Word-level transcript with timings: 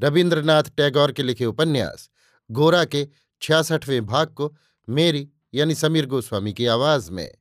रविन्द्रनाथ 0.00 0.62
टैगोर 0.62 1.12
के 1.12 1.22
लिखे 1.22 1.46
उपन्यास, 1.46 2.10
गोरा 2.50 2.84
के 2.84 3.08
छियासठवें 3.42 4.06
भाग 4.06 4.26
को 4.28 4.56
मेरी 4.88 5.30
यानी 5.54 5.74
समीर 5.74 6.06
गोस्वामी 6.06 6.52
की 6.52 6.66
आवाज़ 6.66 7.10
में। 7.10 7.34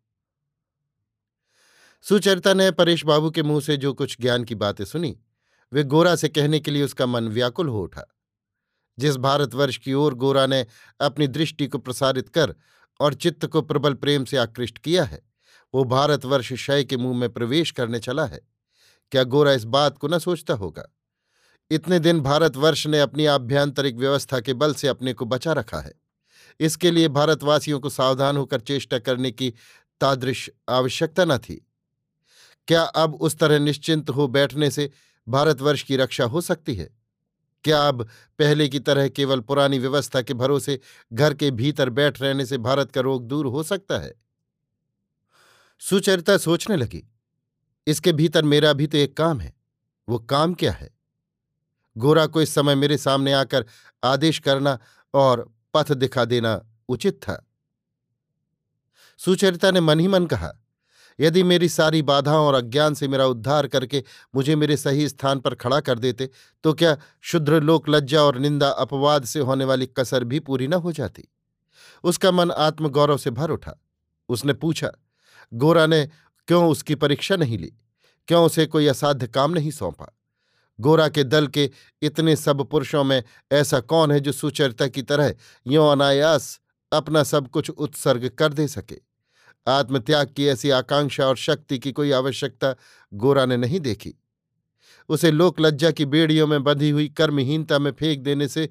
सुचरिता 2.01 2.53
ने 2.53 2.71
परेश 2.71 3.05
बाबू 3.05 3.31
के 3.31 3.43
मुँह 3.43 3.61
से 3.61 3.77
जो 3.77 3.93
कुछ 3.93 4.21
ज्ञान 4.21 4.43
की 4.43 4.55
बातें 4.55 4.85
सुनी, 4.85 5.19
वे 5.73 5.83
गोरा 5.83 6.15
से 6.15 6.29
कहने 6.29 6.59
के 6.59 6.71
लिए 6.71 6.83
उसका 6.83 7.05
मन 7.05 7.27
व्याकुल 7.27 7.67
हो 7.67 7.83
उठा। 7.83 8.05
जिस 8.99 9.15
भारतवर्ष 9.17 9.77
की 9.77 9.93
ओर 9.93 10.13
गोरा 10.13 10.45
ने 10.45 10.65
अपनी 11.01 11.27
दृष्टि 11.27 11.67
को 11.67 11.77
प्रसारित 11.77 12.29
कर 12.29 12.55
और 12.99 13.13
चित्त 13.13 13.45
को 13.45 13.61
प्रबल 13.61 13.93
प्रेम 13.93 14.25
से 14.25 14.37
आकृष्ट 14.37 14.77
किया 14.77 15.03
है, 15.03 15.21
वो 15.73 15.83
भारतवर्ष 15.83 16.53
शय 16.53 16.83
के 16.83 16.97
मुँह 16.97 17.17
में 17.17 17.29
प्रवेश 17.29 17.71
करने 17.71 17.99
चला 17.99 18.25
है। 18.25 18.41
क्या 19.11 19.23
गोरा 19.23 19.53
इस 19.53 19.63
बात 19.63 19.97
को 19.97 20.07
न 20.07 20.19
सोचता 20.19 20.53
होगा? 20.53 20.83
इतने 21.73 21.99
दिन 21.99 22.19
भारतवर्ष 22.21 22.85
ने 22.87 22.99
अपनी 22.99 23.25
आभ्यंतरिक 23.25 23.95
व्यवस्था 23.95 24.39
के 24.39 24.53
बल 24.53 24.73
से 24.73 24.87
अपने 24.87 25.13
को 25.13 25.25
बचा 25.25 25.53
रखा 25.53 25.79
है। 25.79 25.93
इसके 26.59 26.91
लिए 26.91 27.07
भारतवासियों 27.09 27.79
को 27.79 27.89
सावधान 27.89 28.37
होकर 28.37 28.59
चेष्टा 28.59 28.99
करने 28.99 29.31
की 29.31 29.53
तादृश 30.01 30.49
आवश्यकता 30.69 31.25
न 31.25 31.37
थी। 31.37 31.55
क्या 32.67 32.81
अब 32.81 33.15
उस 33.15 33.37
तरह 33.37 33.59
निश्चिंत 33.59 34.09
हो 34.09 34.27
बैठने 34.27 34.69
से 34.71 34.89
भारतवर्ष 35.27 35.83
की 35.83 35.97
रक्षा 35.97 36.25
हो 36.25 36.41
सकती 36.41 36.75
है? 36.75 36.89
क्या 37.65 37.87
अब 37.87 38.03
पहले 38.39 38.67
की 38.67 38.79
तरह 38.79 39.07
केवल 39.09 39.39
पुरानी 39.39 39.79
व्यवस्था 39.79 40.21
के 40.21 40.33
भरोसे 40.33 40.79
घर 41.13 41.33
के 41.33 41.51
भीतर 41.51 41.89
बैठ 41.89 42.21
रहने 42.21 42.45
से 42.45 42.57
भारत 42.57 42.91
का 42.91 43.01
रोग 43.01 43.27
दूर 43.27 43.45
हो 43.45 43.63
सकता 43.63 43.99
है? 43.99 44.13
सुचरिता 45.81 46.37
सोचने 46.37 46.75
लगी, 46.75 47.03
इसके 47.87 48.11
भीतर 48.13 48.43
मेरा 48.43 48.73
भी 48.73 48.87
तो 48.87 48.97
एक 48.97 49.15
काम 49.17 49.39
है। 49.39 49.53
वो 50.07 50.19
काम 50.19 50.53
क्या 50.53 50.71
है? 50.71 50.89
गोरा 51.97 52.25
को 52.25 52.41
इस 52.41 52.53
समय 52.53 52.75
मेरे 52.75 52.97
सामने 52.97 53.33
आकर 53.33 53.65
आदेश 54.03 54.39
करना 54.39 54.77
और 55.13 55.49
पथ 55.73 55.91
दिखा 55.91 56.25
देना 56.25 56.61
उचित 56.89 57.19
था। 57.23 57.45
सुचरिता 59.19 59.71
ने 59.71 59.81
मन 59.81 59.99
ही 59.99 60.07
मन 60.07 60.25
कहा, 60.25 60.51
यदि 61.19 61.43
मेरी 61.43 61.69
सारी 61.69 62.01
बाधाओं 62.01 62.45
और 62.47 62.53
अज्ञान 62.53 62.93
से 62.93 63.07
मेरा 63.07 63.25
उद्धार 63.25 63.67
करके 63.67 64.03
मुझे 64.35 64.55
मेरे 64.55 64.77
सही 64.77 65.07
स्थान 65.09 65.39
पर 65.39 65.55
खड़ा 65.55 65.79
कर 65.79 65.99
देते 65.99 66.29
तो 66.63 66.73
क्या 66.73 66.97
शुद्र 67.21 67.61
लोक 67.61 67.89
लज्जा 67.89 68.21
और 68.21 68.37
निंदा 68.37 68.69
अपवाद 68.69 69.25
से 69.25 69.39
होने 69.39 69.65
वाली 69.65 69.85
कसर 69.87 70.23
भी 70.23 70.39
पूरी 70.39 70.67
न 70.67 70.73
हो 70.73 70.91
जाती? 70.91 71.23
उसका 72.03 72.31
मन 72.31 72.51
आत्मगौरव 72.51 73.17
से 73.17 73.29
भर 73.29 73.51
उठा। 73.51 73.79
उसने 74.29 74.53
पूछा, 74.53 74.91
गोरा 75.53 75.85
ने 75.85 76.05
क्यों 76.47 76.69
उसकी 76.69 76.95
परीक्षा 76.95 77.35
नहीं 77.35 77.57
ली? 77.57 77.71
क्यों 78.27 78.45
उसे 78.45 78.65
कोई 78.65 78.87
असाध्य 78.87 79.27
काम 79.27 79.51
नहीं 79.51 79.71
सौंपा? 79.71 80.07
गोरा 80.83 81.07
के 81.07 81.23
दल 81.23 81.47
के 81.47 81.71
इतने 82.01 82.35
सब 82.35 82.69
पुरुषों 82.69 83.03
में 83.03 83.23
ऐसा 83.51 83.79
कौन 83.79 84.11
है 84.11 84.19
जो 84.19 84.31
सुचरिता 84.31 84.87
की 84.87 85.01
तरह 85.01 85.35
यों 85.67 85.91
अनायास 85.91 86.59
अपना 86.91 87.23
सब 87.23 87.47
कुछ 87.47 87.69
उत्सर्ग 87.69 88.29
कर 88.29 88.53
दे 88.53 88.67
सके? 88.67 88.99
आत्मत्याग 89.67 90.27
की 90.27 90.47
ऐसी 90.47 90.69
आकांक्षा 90.69 91.27
और 91.27 91.37
शक्ति 91.37 91.79
की 91.79 91.91
कोई 91.91 92.11
आवश्यकता 92.11 92.75
गोरा 93.13 93.45
ने 93.45 93.57
नहीं 93.57 93.79
देखी। 93.79 94.13
उसे 95.09 95.31
लोकलज्जा 95.31 95.91
की 95.91 96.05
बेड़ियों 96.05 96.47
में 96.47 96.63
बंधी 96.63 96.89
हुई 96.89 97.07
कर्महीनता 97.09 97.79
में 97.79 97.91
फेंक 97.91 98.19
देने 98.19 98.47
से 98.47 98.69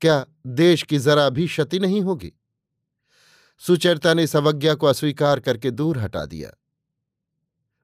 क्या 0.00 0.26
देश 0.46 0.82
की 0.82 0.98
जरा 0.98 1.28
भी 1.30 1.46
क्षति 1.46 1.78
नहीं 1.78 2.00
होगी? 2.00 2.32
सुचरिता 3.58 4.14
ने 4.14 4.22
इस 4.22 4.36
अवज्ञा 4.36 4.74
को 4.74 4.86
अस्वीकार 4.86 5.40
करके 5.40 5.70
दूर 5.70 5.98
हटा 5.98 6.26
दिया। 6.26 6.50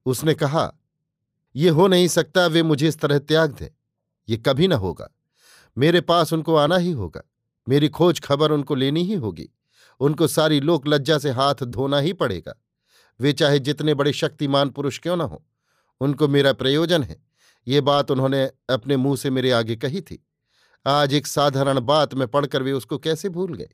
उसने 0.06 0.34
कहा 0.34 0.72
ये 1.56 1.68
हो 1.68 1.86
नहीं 1.86 2.08
सकता 2.08 2.46
वे 2.46 2.62
मुझे 2.62 2.88
इस 2.88 2.98
तरह 2.98 3.18
त्याग 3.18 3.52
दें। 3.52 3.68
ये 4.28 4.36
कभी 4.36 4.68
न 4.68 4.72
होगा। 4.72 5.10
मेरे 5.78 6.00
पास 6.00 6.32
उनको 6.32 6.56
आना 6.56 6.76
ही 6.76 6.92
होगा। 6.92 7.22
मेरी 7.68 7.88
खोज 7.88 8.20
खबर 8.20 8.52
उनको 8.52 8.74
लेनी 8.74 9.02
ही 9.02 9.14
होगी। 9.14 9.48
उनको 10.00 10.26
सारी 10.26 10.60
लोक 10.60 10.86
लज्जा 10.86 11.18
से 11.18 11.30
हाथ 11.30 11.54
धोना 11.54 11.98
ही 11.98 12.12
पड़ेगा। 12.12 12.54
वे 13.20 13.32
चाहे 13.32 13.58
जितने 13.58 13.94
बड़े 13.94 14.12
शक्तिमान 14.12 14.70
पुरुष 14.70 14.98
क्यों 14.98 15.16
न 15.16 15.20
हो, 15.20 15.46
उनको 16.00 16.28
मेरा 16.28 16.52
प्रयोजन 16.52 17.02
है। 17.02 17.22
ये 17.68 17.80
बात 17.80 18.10
उन्होंने 18.10 18.50
अपने 18.70 18.96
मुँह 18.96 19.16
से 19.16 19.30
मेरे 19.30 19.50
आगे 19.50 19.76
कही 19.76 20.00
थी। 20.00 20.26
आज 20.86 21.14
एक 21.14 21.26
साधारण 21.26 21.80
बात 21.80 22.14
में 22.14 22.28
पढ़कर 22.28 22.62
वे 22.62 22.72
उसको 22.72 22.98
कैसे 22.98 23.28
भूल 23.28 23.54
गए? 23.54 23.68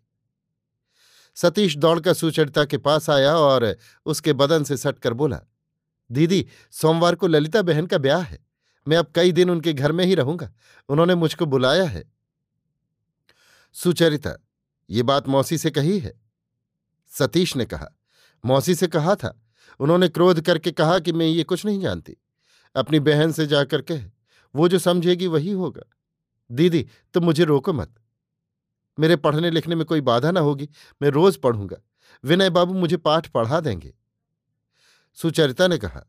सतीश 1.35 1.77
दौड़कर 1.77 2.15
सुचरिता 2.15 2.65
के 2.65 2.79
पास 2.79 3.11
आया 3.11 3.37
और 3.37 3.77
उसके 4.07 4.33
बदन 4.33 4.65
से 4.65 4.77
सटकर 4.77 5.13
बोला 5.13 5.41
दीदी, 6.13 6.47
सोमवार 6.71 7.15
को 7.15 7.27
ललिता 7.27 7.63
बहन 7.63 7.87
का 7.87 7.99
ब्याह 7.99 8.23
है। 8.23 8.47
मैं 8.89 8.97
अब 8.97 9.13
कई 9.15 9.33
दिन 9.33 9.51
उनके 9.51 9.73
घर 9.73 9.93
में 9.93 10.05
ही 10.05 10.15
रहूँगा। 10.15 10.53
उन्होंने 10.89 11.15
मुझको 11.15 11.47
बुलाया 11.47 11.85
है। 11.85 12.13
सुचरिता, 13.73 14.47
ये 14.91 15.03
बात 15.03 15.29
मौसी 15.29 15.59
से 15.59 15.71
कही 15.71 15.99
है? 15.99 16.21
सतीश 17.09 17.57
ने 17.57 17.65
कहा। 17.65 17.89
मौसी 18.45 18.75
से 18.75 18.87
कहा 18.87 19.15
था। 19.15 19.43
उन्होंने 19.81 20.09
क्रोध 20.09 20.41
करके 20.41 20.73
कहा 20.73 20.99
कि 20.99 21.13
मैं 21.13 21.27
ये 21.27 21.45
कुछ 21.45 21.67
नहीं 21.67 21.81
जानती। 21.81 22.17
अपनी 22.77 23.01
बहन 23.01 23.33
से 23.33 23.47
जाकर 23.47 23.83
कह। 23.83 24.05
वो 24.55 24.69
जो 24.69 24.79
समझेगी 24.79 25.27
वही 25.27 25.51
होगा। 25.51 25.83
दीदी, 26.53 26.89
तुम 27.15 27.25
मुझे 27.25 27.45
रोको 27.45 27.73
मत। 27.73 27.95
मेरे 28.99 29.17
पढ़ने 29.17 29.51
लिखने 29.51 29.75
में 29.75 29.85
कोई 29.85 30.01
बाधा 30.01 30.31
ना 30.31 30.41
होगी। 30.41 30.69
मैं 31.03 31.09
रोज 31.09 31.37
पढ़ूँगा। 31.37 31.77
विनय 32.25 32.51
बाबू 32.51 32.75
मुझे 32.75 32.97
पाठ 32.97 33.29
पढ़ा 33.29 33.61
देंगे। 33.61 33.95
सुचरिता 35.19 35.67
ने 35.67 35.79
कहा, 35.79 36.01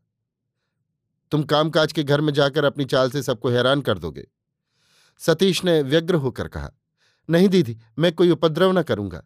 तुम 1.32 1.42
कामकाज 1.42 1.92
के 1.92 2.02
घर 2.02 2.20
में 2.20 2.32
जाकर 2.32 2.64
अपनी 2.64 2.84
चाल 2.84 3.10
से 3.10 3.22
सबको 3.22 3.48
हैरान 3.48 3.80
कर 3.80 3.98
दोगे। 3.98 4.26
सतीश 5.20 5.64
ने 5.64 5.80
व्यग्र 5.82 6.14
होकर 6.14 6.48
कहा, 6.48 6.70
नहीं 7.28 7.48
दीदी, 7.48 7.78
मैं 7.98 8.12
कोई 8.12 8.30
उपद्रव 8.30 8.78
न 8.78 8.82
करूँगा। 8.82 9.22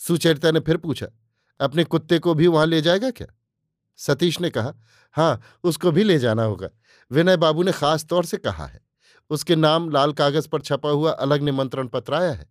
सुचरिता 0.00 0.50
ने 0.50 0.60
फिर 0.60 0.76
पूछा, 0.76 1.06
अपने 1.60 1.84
कुत्ते 1.84 2.18
को 2.18 2.34
भी 2.34 2.46
वहाँ 2.46 2.66
ले 2.66 2.80
जाएगा 2.82 3.10
क्या? 3.10 3.26
सतीश 3.98 4.40
ने 4.40 4.50
कहा 4.50 4.74
हाँ 5.16 5.40
उसको 5.64 5.90
भी 5.90 6.04
ले 6.04 6.18
जाना 6.18 6.42
होगा। 6.42 6.68
विनय 7.10 7.36
बाबू 7.36 7.62
ने 7.62 7.72
खास 7.72 8.04
तौर 8.04 8.24
से 8.24 8.36
कहा 8.36 8.66
है। 8.66 8.80
उसके 9.30 9.56
नाम 9.56 9.90
लाल 9.90 10.12
कागज़ 10.12 10.48
पर 10.48 10.60
छपा 10.60 10.90
हुआ 10.90 11.12
अलग 11.12 11.42
निमंत्रण 11.42 11.88
पत्र 11.88 12.14
आया 12.14 12.32
है। 12.32 12.48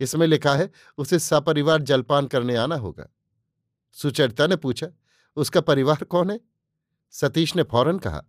इसमें 0.00 0.26
लिखा 0.26 0.54
है, 0.54 0.70
उसे 0.98 1.18
सपरिवार 1.18 1.82
जलपान 1.82 2.26
करने 2.26 2.56
आना 2.56 2.76
होगा। 2.76 3.06
सुचरिता 3.96 4.46
ने 4.46 4.56
पूछा 4.56 4.86
उसका 5.36 5.60
परिवार 5.60 6.04
कौन 6.04 6.30
है? 6.30 6.40
सतीश 7.10 7.56
ने 7.56 7.62
फ़ौरन 7.62 7.98
कहा, 7.98 8.24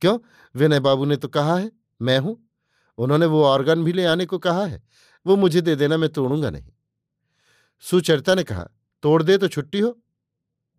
क्यों? 0.00 0.18
विनय 0.54 0.80
बाबू 0.80 1.04
ने 1.04 1.16
तो 1.16 1.28
कहा 1.28 1.56
है, 1.56 1.72
मैं 2.02 2.18
हूँ। 2.18 2.50
उन्होंने 2.98 3.26
वो 3.26 3.44
ऑर्गन 3.44 3.84
भी 3.84 3.92
ले 3.92 4.04
आने 4.04 4.26
को 4.26 4.38
कहा 4.38 4.66
है, 4.66 4.82
वो 5.26 5.36
मुझे 5.36 5.60
दे 5.60 5.76
देना, 5.76 5.96
मैं 5.96 6.10
तोड़ूँगा 6.10 6.50
नहीं। 6.50 6.72
सुचरिता 7.80 8.34
ने 8.34 8.44
कहा, 8.44 8.68
तोड़ 9.02 9.22
दे 9.22 9.38
तो 9.38 9.48
छुट्टी 9.48 9.80
हो। 9.80 9.98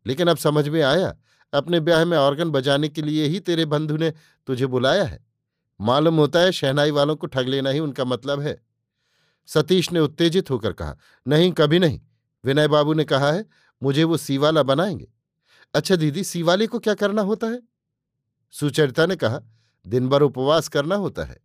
लेकिन 0.08 0.28
अब 0.28 0.38
समझ 0.38 0.70
में 0.70 0.82
आया, 0.82 1.18
अपने 1.54 1.80
ब्याह 1.80 2.06
में 2.06 2.18
ऑर्गन 2.18 2.50
बजाने 2.50 2.90
के 2.90 3.02
लिए 3.02 3.26
ही 3.26 3.40
तेरे 3.40 3.66
बंधु 3.66 3.98
ने 3.98 4.14
तुझे 4.48 4.66
बुलाया 4.66 5.04
है। 5.04 5.26
मालूम 5.82 6.16
होता 6.16 6.40
है, 6.40 6.52
शहनाई 6.52 6.92
वालों 6.92 7.16
को 7.16 7.28
ठग 7.28 7.48
लेना 7.48 7.70
ही 7.70 7.80
उनका 7.80 8.06
मतलब 8.06 8.40
है। 8.40 8.62
सतीश 9.46 9.92
ने 9.92 10.00
उत्तेजित 10.00 10.50
होकर 10.50 10.74
कहा, 10.74 10.98
नहीं, 11.28 11.52
कभी 11.52 11.80
नहीं। 11.80 12.02
विनय 12.46 12.68
बाबू 12.68 12.94
ने 12.94 13.04
कहा 13.04 13.32
है, 13.32 13.46
मुझे 13.84 14.04
वो 14.04 14.18
सीवाला 14.18 14.64
बनाएँगे। 14.64 15.12
अच्छा 15.74 15.96
दीदी, 15.96 16.24
सीवाले 16.24 16.68
को 16.68 16.80
क्या 16.80 16.94
करना 16.94 17.22
होता 17.22 17.48
है? 17.48 17.62
सुचरिता 18.52 19.06
ने 19.06 19.16
कहा, 19.16 19.42
दिन 19.88 20.10
भर 20.10 20.22
उपवास 20.22 20.68
करना 20.68 20.96
होता 20.96 21.24
है। 21.24 21.38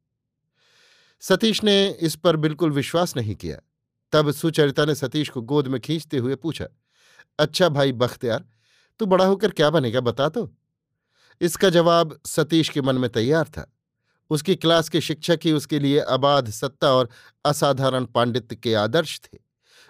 सतीश 1.21 1.65
ने 1.65 1.89
इस 1.89 2.17
पर 2.17 2.37
बिल्कुल 2.37 2.71
विश्वास 2.71 3.17
नहीं 3.17 3.35
किया। 3.35 3.59
तब 4.13 4.31
सुचरिता 4.31 4.85
ने 4.85 4.95
सतीश 4.95 5.29
को 5.29 5.43
गोद 5.43 5.69
में 5.69 5.81
खींचते 5.81 6.19
हुए 6.19 6.35
पूछा 6.35 6.67
अच्छा 7.39 7.69
भाई 7.69 7.93
बख्तियार, 7.93 8.45
तू 8.99 9.07
बड़ा 9.07 9.25
होकर 9.25 9.51
क्या 9.51 9.71
बनेगा, 9.71 10.01
बता 10.01 10.29
तो? 10.29 10.55
इसका 11.41 11.71
जवाब 11.71 12.21
सतीश 12.27 12.69
के 12.69 12.81
मन 12.81 12.99
में 12.99 13.11
तैयार 13.11 13.45
था। 13.45 13.73
उसकी 14.31 14.57
क्लास 14.57 14.89
के 14.89 15.01
शिक्षक 15.01 15.41
ही 15.45 15.53
उसके 15.53 15.79
लिए 15.79 15.99
अबाध 15.99 16.51
सत्ता 16.51 16.93
और 16.93 17.09
असाधारण 17.45 18.05
पांडित्य 18.05 18.57
के 18.57 18.75
आदर्श 18.75 19.21
थे। 19.25 19.48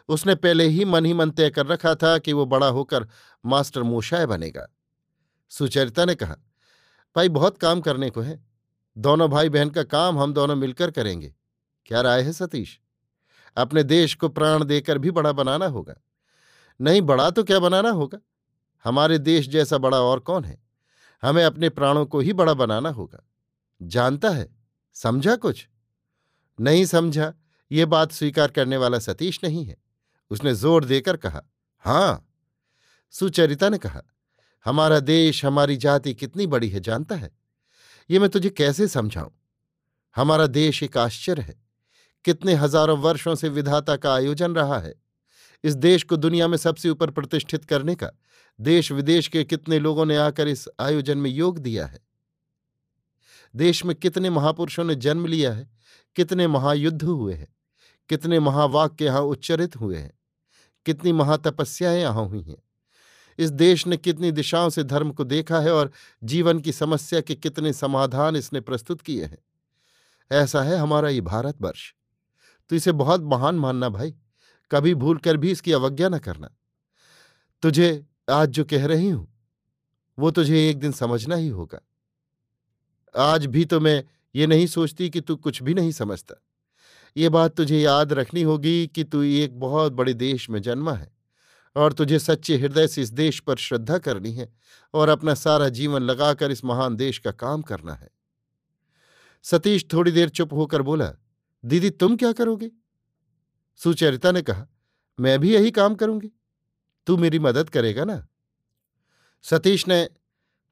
उसने 0.09 0.35
पहले 0.35 0.65
ही 0.65 0.85
मन 0.85 1.05
ही 1.05 1.13
मन 1.13 1.31
तय 1.31 1.51
कर 1.51 1.67
रखा 1.67 1.95
था 1.95 2.19
कि 2.19 2.33
वो 2.33 2.47
बड़ा 2.47 2.67
होकर 2.67 3.09
मास्टर 3.47 3.83
मोशाय 3.83 4.27
बनेगा। 4.27 4.69
सुचरिता 5.49 6.05
ने 6.05 6.15
कहा, 6.15 6.37
भाई, 7.17 7.29
बहुत 7.29 7.59
काम 7.59 7.81
करने 7.81 8.11
को 8.11 8.21
है। 8.21 8.47
दोनों 8.99 9.29
भाई 9.29 9.49
बहन 9.49 9.71
का 9.71 9.83
काम 9.83 10.19
हम 10.19 10.35
दोनों 10.35 10.57
मिलकर 10.57 10.91
करेंगे। 10.91 11.35
क्या 11.87 12.01
राय 12.01 12.23
है, 12.23 12.33
सतीश? 12.33 12.81
अपने 13.57 13.83
देश 13.83 14.15
को 14.15 14.29
प्राण 14.29 14.65
देकर 14.65 14.99
भी 14.99 15.11
बड़ा 15.11 15.33
बनाना 15.33 15.67
होगा। 15.67 15.95
नहीं, 16.81 17.03
बड़ा 17.03 17.31
तो 17.31 17.45
क्या 17.45 17.59
बनाना 17.59 17.91
होगा? 17.91 18.19
हमारे 18.85 19.19
देश 19.19 19.49
जैसा 19.49 19.79
बड़ा 19.79 20.01
और 20.01 20.21
कौन 20.21 20.45
है? 20.45 20.63
हमें 21.23 21.45
अपने 21.45 21.69
प्राणों 21.69 22.07
को 22.07 22.21
ही 22.21 22.33
बड़ा 22.33 22.55
बनाना 22.55 22.89
होगा। 22.89 23.29
जानता 23.83 24.31
है? 24.31 24.57
समझा 24.95 25.37
कुछ? 25.37 25.69
नहीं 26.61 26.85
समझा। 26.85 27.35
ये 27.73 27.87
बात 27.87 28.13
स्वीकार 28.13 28.51
करने 28.51 28.77
वाला 28.77 28.99
सतीश 28.99 29.41
नहीं 29.45 29.65
है। 29.65 29.88
उसने 30.31 30.55
ज़ोर 30.55 30.85
देकर 30.85 31.17
कहा, 31.17 31.43
हाँ। 31.79 32.35
सुचरिता 33.11 33.69
ने 33.69 33.79
कहा, 33.79 34.03
हमारा 34.65 35.01
देश, 35.01 35.45
हमारी 35.45 35.77
जाति 35.77 36.15
कितनी 36.15 36.47
बड़ी 36.47 36.69
है, 36.69 36.81
जानता 36.81 37.15
है? 37.15 37.31
ये 38.11 38.19
मैं 38.19 38.29
तुझे 38.29 38.51
कैसे 38.51 38.89
समझाऊं? 38.89 39.31
हमारा 40.17 40.47
देश 40.47 40.83
एक 40.83 40.97
आश्चर्य 40.97 41.43
है। 41.43 41.63
कितने 42.25 42.55
हज़ारों 42.55 42.99
वर्षों 42.99 43.35
से 43.35 43.49
विधाता 43.49 43.97
का 43.97 44.15
आयोजन 44.15 44.55
रहा 44.55 44.79
है। 44.79 44.95
इस 45.65 45.75
देश 45.75 46.03
को 46.03 46.17
दुनिया 46.17 46.49
में 46.49 46.59
सबसे 46.59 46.91
ऊपर 46.91 47.11
प्रतिष्ठित 47.11 47.65
करने 47.65 47.95
का 47.95 48.11
देश 48.61 48.93
विदेश 48.93 49.29
के 49.29 49.45
कितने 49.45 49.79
लोगों 49.79 50.07
ने 50.07 50.17
आकर 50.17 50.49
इस 50.49 50.69
आयोजन 50.81 51.19
में 51.19 51.31
योग 51.31 51.59
दिया 51.59 51.87
है? 51.87 52.01
देश 53.57 53.85
में 53.85 53.97
कितने 53.97 54.31
महापुरुषों 54.31 54.85
ने 54.85 54.95
जन्म 54.95 55.27
लिया 55.27 55.53
है? 55.53 55.71
कितने 56.17 56.47
महायुद्ध 56.47 57.03
हुए 57.03 57.35
हैं? 57.35 57.55
कितने 58.09 58.41
महावाक्य 58.41 59.05
यहाँ 59.05 59.21
उच्चरित 59.21 59.77
हुए 59.77 59.97
हैं? 59.97 60.18
कितनी 60.87 61.13
महातपस्याएँ 61.13 62.01
यहाँ 62.01 62.27
हुई 62.27 62.43
हैं। 62.43 62.63
इस 63.39 63.51
देश 63.51 63.87
ने 63.87 63.97
कितनी 63.97 64.31
दिशाओं 64.31 64.71
से 64.71 64.85
धर्म 64.85 65.11
को 65.11 65.25
देखा 65.25 65.61
है 65.61 65.73
और 65.73 65.93
जीवन 66.25 66.61
की 66.61 66.73
समस्या 66.73 67.21
के 67.21 67.35
कितने 67.35 67.73
समाधान 67.73 68.37
इसने 68.37 68.61
प्रस्तुत 68.61 69.01
किए 69.01 69.25
हैं। 69.25 69.39
ऐसा 70.33 70.63
है 70.63 70.77
हमारा 70.77 71.09
ये 71.09 71.21
भारतवर्ष। 71.21 71.95
तो 72.71 72.77
इसे 72.77 72.93
बहुत 72.93 73.21
महान 73.21 73.55
मानना 73.55 73.89
भाई, 73.89 74.15
कभी 74.71 74.95
भूल 74.95 75.19
कर 75.19 75.37
भी 75.37 75.51
इसकी 75.51 75.73
अवज्ञा 75.73 76.09
न 76.09 76.19
करना। 76.19 76.57
तुझे 77.63 78.07
आज 78.31 78.49
जो 78.49 78.65
कह 78.65 78.87
रही 78.87 79.09
हूँ, 79.09 79.35
वो 80.19 80.31
तुझे 80.31 80.71
एक 80.71 80.79
दिन 80.79 80.93
समझना 80.93 81.35
ही 81.35 81.49
होगा। 81.49 81.81
आज 83.17 83.47
भी 83.47 83.65
तो 83.65 83.81
मैं 83.81 84.05
ये 84.35 84.47
नहीं 84.47 84.67
सोचती 84.67 85.11
कि 85.11 85.21
तू 85.21 85.37
कुछ 85.37 85.63
भी 85.63 85.75
नहीं 85.75 85.93
समझता। 85.93 86.35
ये 87.17 87.29
बात 87.29 87.57
तुझे 87.57 87.81
याद 87.81 88.13
रखनी 88.13 88.43
होगी 88.43 88.87
कि 88.87 89.05
तू 89.05 89.23
एक 89.23 89.61
बहुत 89.61 89.93
बड़े 89.93 90.15
देश 90.15 90.51
में 90.51 90.63
जन्मा 90.63 90.93
है 90.93 91.13
और 91.77 91.93
तुझे 91.93 92.19
सच्चे 92.19 92.57
हृदय 92.57 92.89
से 92.89 93.03
इस 93.03 93.11
देश 93.11 93.41
पर 93.41 93.57
श्रद्धा 93.57 93.99
करनी 93.99 94.33
है 94.33 94.53
और 94.95 95.09
अपना 95.09 95.35
सारा 95.35 95.69
जीवन 95.69 96.03
लगाकर 96.03 96.51
इस 96.51 96.65
महान 96.65 96.97
देश 96.97 97.19
का 97.19 97.31
काम 97.31 97.63
करना 97.63 97.95
है। 97.95 98.11
सतीश 99.43 99.87
थोड़ी 99.93 100.13
देर 100.13 100.29
चुप 100.29 100.53
होकर 100.53 100.83
बोला, 100.83 101.13
दीदी, 101.65 101.91
तुम 101.91 102.17
क्या 102.17 102.33
करोगे? 102.33 102.71
सुचरिता 103.77 104.33
ने 104.33 104.43
कहा, 104.43 104.67
मैं 105.21 105.39
भी 105.39 105.55
यही 105.55 105.71
काम 105.71 105.95
करूँगी। 105.95 106.31
तू 107.07 107.17
मेरी 107.17 107.39
मदद 107.39 107.71
करेगा 107.71 108.05
ना? 108.05 108.27
सतीश 109.43 109.89
ने 109.89 110.09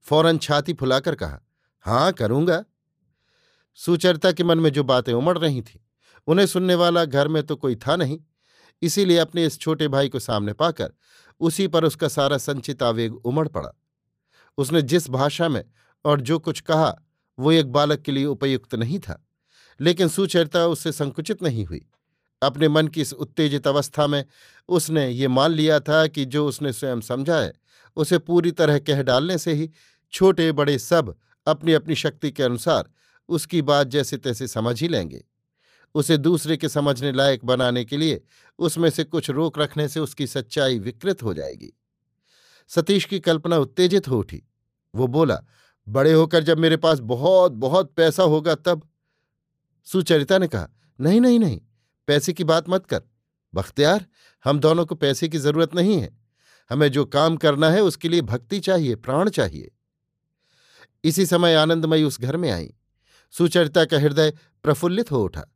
फ़ौरन 0.02 0.38
छाती 0.38 0.72
फुलाकर 0.72 1.14
कहा, 1.14 1.40
हाँ, 1.80 2.12
करूँगा। 2.12 2.64
सुचरिता 3.74 4.32
के 4.32 4.44
मन 4.44 4.58
में 4.58 4.70
जो 4.70 4.84
बातें 4.84 5.12
उमड़ 5.12 5.38
रही 5.38 5.62
थीं 5.62 5.80
उन्हें 6.26 6.46
सुनने 6.46 6.74
वाला 6.74 7.04
घर 7.04 7.28
में 7.28 7.42
तो 7.42 7.56
कोई 7.56 7.76
था 7.76 7.96
नहीं। 7.96 8.18
इसीलिए 8.82 9.18
अपने 9.18 9.44
इस 9.46 9.58
छोटे 9.58 9.88
भाई 9.88 10.08
को 10.08 10.18
सामने 10.18 10.52
पाकर 10.52 10.92
उसी 11.40 11.66
पर 11.68 11.84
उसका 11.84 12.08
सारा 12.08 12.38
संचित 12.38 12.82
आवेग 12.82 13.14
उमड़ 13.16 13.48
पड़ा। 13.48 13.70
उसने 14.58 14.82
जिस 14.82 15.08
भाषा 15.10 15.48
में 15.48 15.64
और 16.04 16.20
जो 16.20 16.38
कुछ 16.38 16.60
कहा, 16.60 16.94
वो 17.38 17.52
एक 17.52 17.72
बालक 17.72 18.02
के 18.02 18.12
लिए 18.12 18.24
उपयुक्त 18.24 18.74
नहीं 18.74 18.98
था, 18.98 19.22
लेकिन 19.80 20.08
सुचरिता 20.08 20.66
उससे 20.66 20.92
संकुचित 20.92 21.42
नहीं 21.42 21.64
हुई। 21.64 21.86
अपने 22.42 22.68
मन 22.68 22.88
की 22.88 23.00
इस 23.00 23.12
उत्तेजित 23.12 23.66
अवस्था 23.66 24.06
में 24.06 24.24
उसने 24.68 25.08
ये 25.08 25.28
मान 25.28 25.52
लिया 25.52 25.80
था 25.80 26.06
कि 26.06 26.24
जो 26.24 26.46
उसने 26.48 26.72
स्वयं 26.72 27.00
समझा 27.00 27.38
है 27.38 27.52
उसे 27.96 28.18
पूरी 28.18 28.50
तरह 28.50 28.78
कह 28.78 29.02
डालने 29.02 29.38
से 29.38 29.52
ही 29.52 29.70
छोटे 30.12 30.50
बड़े 30.52 30.78
सब 30.78 31.14
अपनी 31.46 31.72
अपनी 31.72 31.94
शक्ति 31.94 32.30
के 32.30 32.42
अनुसार 32.42 32.90
उसकी 33.28 33.62
बात 33.62 33.86
जैसे 33.86 34.16
तैसे 34.16 34.48
समझ 34.48 34.80
ही 34.82 34.88
लेंगे। 34.88 35.24
उसे 35.96 36.16
दूसरे 36.16 36.56
के 36.56 36.68
समझने 36.68 37.12
लायक 37.12 37.44
बनाने 37.44 37.84
के 37.84 37.96
लिए 37.96 38.22
उसमें 38.58 38.90
से 38.90 39.04
कुछ 39.04 39.30
रोक 39.30 39.58
रखने 39.58 39.88
से 39.88 40.00
उसकी 40.00 40.26
सच्चाई 40.26 40.78
विकृत 40.78 41.22
हो 41.22 41.34
जाएगी। 41.34 41.72
सतीश 42.68 43.04
की 43.04 43.20
कल्पना 43.20 43.58
उत्तेजित 43.58 44.08
हो 44.08 44.18
उठी। 44.18 44.42
वो 44.94 45.06
बोला, 45.06 45.40
बड़े 45.88 46.12
होकर 46.12 46.42
जब 46.42 46.58
मेरे 46.58 46.76
पास 46.76 46.98
बहुत 46.98 47.52
बहुत 47.52 47.92
पैसा 47.94 48.22
होगा 48.22 48.54
तब 48.54 48.88
सुचरिता 49.86 50.38
ने 50.38 50.48
कहा, 50.48 50.68
नहीं 51.00 51.20
नहीं 51.20 51.38
नहीं, 51.38 51.60
पैसे 52.06 52.32
की 52.32 52.44
बात 52.44 52.68
मत 52.68 52.86
कर। 52.86 53.02
बख्तियार, 53.54 54.06
हम 54.44 54.60
दोनों 54.60 54.86
को 54.86 54.94
पैसे 54.94 55.28
की 55.28 55.38
ज़रूरत 55.38 55.74
नहीं 55.74 56.00
है। 56.00 56.16
हमें 56.70 56.88
जो 56.92 57.04
काम 57.04 57.36
करना 57.36 57.70
है 57.70 57.80
उसके 57.80 58.08
लिए 58.08 58.20
भक्ति 58.20 58.60
चाहिए, 58.60 58.94
प्राण 58.94 59.30
चाहिए। 59.30 59.70
इसी 61.04 61.26
समय 61.26 61.54
आनंदमयी 61.54 62.04
उस 62.04 62.20
घर 62.20 62.36
में 62.36 62.50
आई। 62.50 62.74
सुचरिता 63.30 63.84
का 63.84 63.98
हृदय 63.98 64.30
प्रफुल्लित 64.62 65.10
हो 65.10 65.24
उठा। 65.24 65.55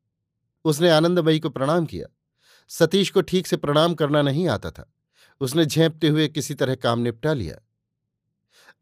उसने 0.65 0.91
आनंदमयी 0.91 1.41
को 1.41 1.51
प्रणाम 1.51 1.87
किया। 1.87 2.07
सतीश 2.69 3.11
को 3.11 3.21
ठीक 3.21 3.47
से 3.47 3.57
प्रणाम 3.57 3.95
करना 3.95 4.23
नहीं 4.23 4.49
आता 4.49 4.71
था। 4.71 4.93
उसने 5.41 5.67
झेंपते 5.67 6.09
हुए 6.09 6.29
किसी 6.29 6.55
तरह 6.55 6.75
काम 6.75 6.99
निपटा 6.99 7.33
लिया। 7.33 7.57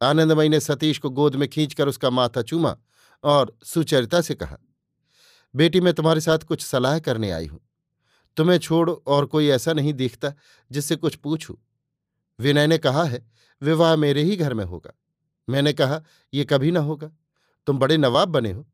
आनंदमयी 0.09 0.49
ने 0.49 0.61
सतीश 0.61 0.99
को 0.99 1.11
गोद 1.11 1.37
में 1.37 1.49
खींचकर 1.49 1.89
उसका 1.89 2.11
माथा 2.11 2.43
चूमा 2.43 2.77
और 3.25 3.59
सुचरिता 3.65 4.21
से 4.21 4.35
कहा, 4.35 4.59
बेटी, 5.55 5.81
मैं 5.81 5.95
तुम्हारे 5.95 6.21
साथ 6.21 6.39
कुछ 6.39 6.63
सलाह 6.63 6.99
करने 6.99 7.31
आई 7.31 7.47
हूँ। 7.47 7.61
तुम्हें 8.37 8.59
छोड़ 8.59 8.91
और 8.91 9.27
कोई 9.27 9.49
ऐसा 9.49 9.73
नहीं 9.73 9.95
दिखता 9.95 10.33
जिससे 10.73 10.97
कुछ 10.97 11.15
पूछूँ। 11.15 11.57
विनय 12.39 12.67
ने 12.67 12.79
कहा 12.79 13.05
है, 13.05 13.31
विवाह 13.63 13.97
मेरे 13.97 14.23
ही 14.23 14.37
घर 14.37 14.55
में 14.55 14.65
होगा। 14.65 14.93
मैंने 15.49 15.73
कहा 15.73 16.03
यह 16.35 16.45
कभी 16.45 16.71
ना 16.71 16.81
होगा। 16.81 17.11
तुम 17.67 17.79
बड़े 17.79 17.97
नवाब 17.97 18.29
बने 18.29 18.53
हो। 18.53 18.67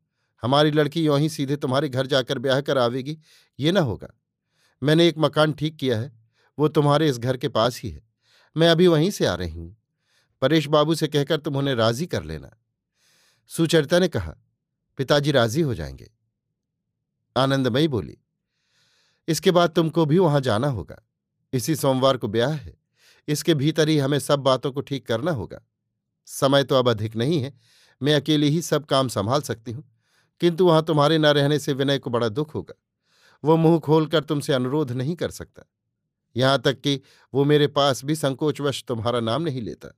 हमारी 0.43 0.71
लड़की 0.71 1.03
यों 1.05 1.19
ही 1.19 1.29
सीधे 1.29 1.55
तुम्हारे 1.55 1.89
घर 1.89 2.07
जाकर 2.07 2.39
ब्याह 2.39 2.61
कर 2.61 2.77
आवेगी 2.77 3.17
ये 3.59 3.71
ना 3.71 3.79
होगा। 3.79 4.13
मैंने 4.81 5.07
एक 5.07 5.15
मकान 5.17 5.53
ठीक 5.53 5.77
किया 5.77 5.99
है, 5.99 6.11
वो 6.57 6.67
तुम्हारे 6.67 7.09
इस 7.09 7.17
घर 7.19 7.37
के 7.37 7.47
पास 7.47 7.81
ही 7.81 7.89
है। 7.89 8.01
मैं 8.55 8.69
अभी 8.69 8.87
वहीं 8.87 9.11
से 9.11 9.25
आ 9.25 9.33
रही 9.35 9.51
हूँ। 9.51 9.75
परेश 10.41 10.67
बाबू 10.67 10.95
से 10.95 11.07
कहकर 11.07 11.39
तुम 11.39 11.57
उन्हें 11.57 11.75
राज़ी 11.75 12.05
कर 12.05 12.23
लेना। 12.23 12.49
सुचरिता 13.47 13.99
ने 13.99 14.07
कहा, 14.07 14.35
पिताजी 14.97 15.31
राज़ी 15.31 15.61
हो 15.61 15.75
जाएँगे। 15.75 16.11
आनंदमयी 17.35 17.87
बोली, 17.87 18.17
इसके 19.27 19.51
बाद 19.51 19.69
तुमको 19.69 20.05
भी 20.05 20.17
वहाँ 20.19 20.41
जाना 20.41 20.67
होगा। 20.67 21.01
इसी 21.53 21.75
सोमवार 21.75 22.17
को 22.17 22.27
ब्याह 22.27 22.51
है। 22.51 22.77
इसके 23.27 23.53
भीतर 23.53 23.89
ही 23.89 23.97
हमें 23.97 24.19
सब 24.19 24.39
बातों 24.39 24.71
को 24.71 24.81
ठीक 24.81 25.07
करना 25.07 25.31
होगा। 25.31 25.61
समय 26.27 26.63
तो 26.63 26.75
अब 26.75 26.89
अधिक 26.89 27.15
नहीं 27.15 27.41
है। 27.41 27.53
मैं 28.01 28.15
अकेली 28.15 28.49
ही 28.49 28.61
सब 28.61 28.85
काम 28.85 29.07
संभाल 29.07 29.41
सकती 29.41 29.71
हूँ। 29.71 29.83
किंतु 30.39 30.65
वहाँ 30.65 30.83
तुम्हारे 30.83 31.17
न 31.17 31.25
रहने 31.25 31.59
से 31.59 31.73
विनय 31.73 31.99
को 31.99 32.09
बड़ा 32.09 32.29
दुख 32.29 32.55
होगा। 32.55 32.73
वो 33.43 33.57
मुँह 33.57 33.79
खोलकर 33.79 34.23
तुमसे 34.23 34.53
अनुरोध 34.53 34.91
नहीं 34.91 35.15
कर 35.15 35.31
सकता। 35.31 35.63
यहाँ 36.35 36.59
तक 36.59 36.81
कि 36.81 37.01
वो 37.33 37.45
मेरे 37.45 37.67
पास 37.67 38.05
भी 38.05 38.15
संकोचवश 38.15 38.83
तुम्हारा 38.87 39.19
नाम 39.19 39.41
नहीं 39.41 39.61
लेता। 39.61 39.97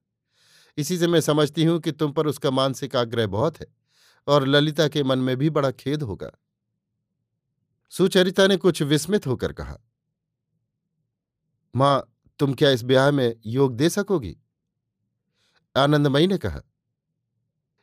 इसी 0.78 0.98
से 0.98 1.08
मैं 1.08 1.22
समझती 1.22 1.64
हूँ 1.64 1.80
कि 1.80 1.92
तुम 1.92 2.12
पर 2.12 2.28
उसका 2.28 2.52
मानसिक 2.52 2.96
आग्रह 2.96 3.28
बहुत 3.28 3.60
है 3.62 3.68
और 4.28 4.48
ललिता 4.48 4.88
के 4.88 5.04
मन 5.04 5.20
में 5.20 5.38
भी 5.38 5.50
बड़ा 5.50 5.72
खेद 5.72 6.04
होगा। 6.04 6.32
सुचरिता 7.90 8.48
ने 8.48 8.58
कुछ 8.58 8.82
विस्मित 8.82 9.28
होकर 9.28 9.54
कहा, 9.54 9.78
माँ, 11.76 12.14
तुम 12.40 12.54
क्या 12.54 12.70
इस 12.70 12.84
ब्याह 12.84 13.12
में 13.12 13.36
योग 13.46 13.76
दे 13.76 13.90
सकोगी? 13.90 14.38
आनंदमयी 15.76 16.28
ने 16.28 16.38
कहा 16.38 16.62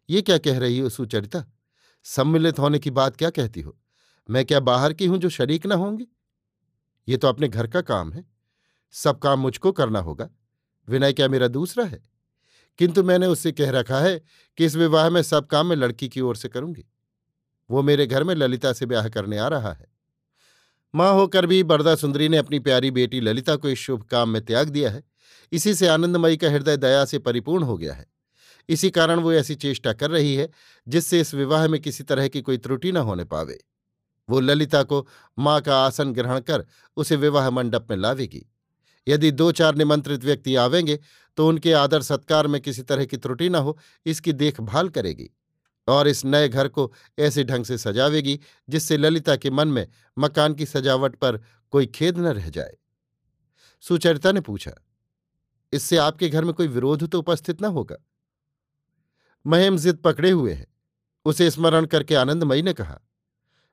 यह 0.08 0.20
क्या 0.20 0.38
कह 0.38 0.58
रही 0.58 0.78
हो 0.78 0.88
सुचरिता? 0.88 1.44
सम्मिलित 2.04 2.58
होने 2.58 2.78
की 2.78 2.90
बात 2.90 3.16
क्या 3.16 3.30
कहती 3.30 3.60
हो? 3.60 3.78
मैं 4.30 4.44
क्या 4.44 4.60
बाहर 4.60 4.92
की 4.92 5.06
हूँ 5.06 5.18
जो 5.18 5.28
शरीक 5.28 5.66
न 5.66 5.72
होंगी? 5.72 6.06
ये 7.08 7.16
तो 7.16 7.28
अपने 7.28 7.48
घर 7.48 7.66
का 7.66 7.80
काम 7.80 8.12
है। 8.12 8.24
सब 8.92 9.18
काम 9.18 9.40
मुझको 9.40 9.72
करना 9.72 9.98
होगा। 9.98 10.30
विनय 10.88 11.12
क्या 11.12 11.28
मेरा 11.28 11.48
दूसरा 11.48 11.84
है? 11.84 12.02
किंतु 12.78 13.02
मैंने 13.02 13.26
उससे 13.26 13.52
कह 13.52 13.70
रखा 13.70 14.00
है 14.00 14.22
कि 14.56 14.64
इस 14.64 14.76
विवाह 14.76 15.10
में 15.10 15.22
सब 15.22 15.46
काम 15.46 15.66
मैं 15.66 15.76
लड़की 15.76 16.08
की 16.08 16.20
ओर 16.20 16.36
से 16.36 16.48
करूँगी। 16.48 16.84
वो 17.70 17.82
मेरे 17.82 18.06
घर 18.06 18.24
में 18.24 18.34
ललिता 18.34 18.72
से 18.72 18.86
ब्याह 18.86 19.08
करने 19.08 19.38
आ 19.38 19.48
रहा 19.48 19.72
है। 19.72 19.86
माँ 20.94 21.12
होकर 21.12 21.46
भी 21.46 21.62
बरदा 21.62 21.94
सुंदरी 21.94 22.28
ने 22.28 22.36
अपनी 22.36 22.58
प्यारी 22.58 22.90
बेटी 22.90 23.20
ललिता 23.20 23.56
को 23.56 23.68
इस 23.68 23.78
शुभ 23.78 24.02
काम 24.02 24.28
में 24.28 24.44
त्याग 24.44 24.68
दिया 24.68 24.90
है। 24.90 25.04
इसी 25.52 25.74
से 25.74 25.88
आनंदमयी 25.88 26.36
का 26.36 26.50
हृदय 26.50 26.76
दया 26.76 27.04
से 27.04 27.18
परिपूर्ण 27.18 27.64
हो 27.64 27.78
गया 27.78 27.94
है। 27.94 28.13
इसी 28.68 28.90
कारण 28.90 29.20
वो 29.20 29.32
ऐसी 29.32 29.54
चेष्टा 29.56 29.92
कर 29.92 30.10
रही 30.10 30.34
है, 30.34 30.48
जिससे 30.86 31.20
इस 31.20 31.34
विवाह 31.34 31.66
में 31.68 31.80
किसी 31.80 32.04
तरह 32.04 32.28
की 32.28 32.42
कोई 32.42 32.58
त्रुटि 32.58 32.92
न 32.92 32.96
होने 32.98 33.24
पावे। 33.26 33.58
वो 34.28 34.40
ललिता 34.40 34.82
को 34.82 35.06
माँ 35.38 35.60
का 35.60 35.76
आसन 35.76 36.12
ग्रहण 36.12 36.40
कर 36.40 36.64
उसे 36.96 37.16
विवाह 37.16 37.50
मंडप 37.50 37.86
में 37.90 37.96
लावेगी। 37.96 38.44
यदि 39.06 39.30
दो 39.32 39.50
चार 39.52 39.74
निमंत्रित 39.74 40.24
व्यक्ति 40.24 40.54
आवेंगे 40.56 40.98
तो 41.38 41.48
उनके 41.48 41.72
आदर 41.72 42.02
सत्कार 42.02 42.46
में 42.46 42.60
किसी 42.60 42.82
तरह 42.82 43.04
की 43.04 43.16
त्रुटि 43.16 43.48
न 43.48 43.54
हो, 43.54 43.78
इसकी 44.06 44.32
देखभाल 44.32 44.88
करेगी 44.88 45.28
और 45.88 46.08
इस 46.08 46.24
नए 46.24 46.48
घर 46.48 46.68
को 46.68 46.92
ऐसे 47.18 47.44
ढंग 47.44 47.64
से 47.64 47.78
सजावेगी, 47.78 48.38
जिससे 48.68 48.96
ललिता 48.96 49.36
के 49.36 49.50
मन 49.50 49.68
में 49.68 49.86
मकान 50.16 50.54
की 50.54 50.66
सजावट 50.66 51.16
पर 51.16 51.40
कोई 51.72 51.86
खेद 51.88 52.18
न 52.18 52.26
रह 52.28 52.48
जाए। 52.48 52.76
सुचरिता 53.82 54.32
ने 54.32 54.40
पूछा, 54.40 54.72
इससे 55.72 55.96
आपके 55.96 56.28
घर 56.28 56.44
में 56.44 56.52
कोई 56.54 56.68
विरोध 56.68 57.06
तो 57.08 57.18
उपस्थित 57.18 57.62
न 57.62 57.64
होगा? 57.66 57.96
महिम 59.46 59.76
जिद 59.76 59.96
पकड़े 59.96 60.30
हुए 60.30 60.52
है। 60.52 60.66
उसे 61.24 61.50
स्मरण 61.50 61.86
करके 61.86 62.14
आनंदमयी 62.14 62.62
ने 62.62 62.72
कहा, 62.72 63.00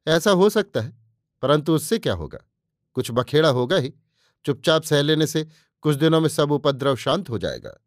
ऐसा 0.08 0.32
हो 0.32 0.50
सकता 0.50 0.82
है, 0.82 0.94
परंतु 1.42 1.74
उससे 1.74 2.00
क्या 2.00 2.14
होगा? 2.14 2.40
कुछ 2.94 3.12
बखेड़ा 3.12 3.50
होगा 3.50 3.78
ही। 3.78 3.94
चुपचाप 4.46 4.84
सह 4.84 5.02
लेने 5.02 5.28
से 5.28 5.48
कुछ 5.82 5.96
दिनों 5.96 6.22
में 6.22 6.30
सब 6.30 6.52
उपद्रव 6.52 6.96
शांत 6.96 7.30
हो 7.30 7.38
जाएगा। 7.38 7.78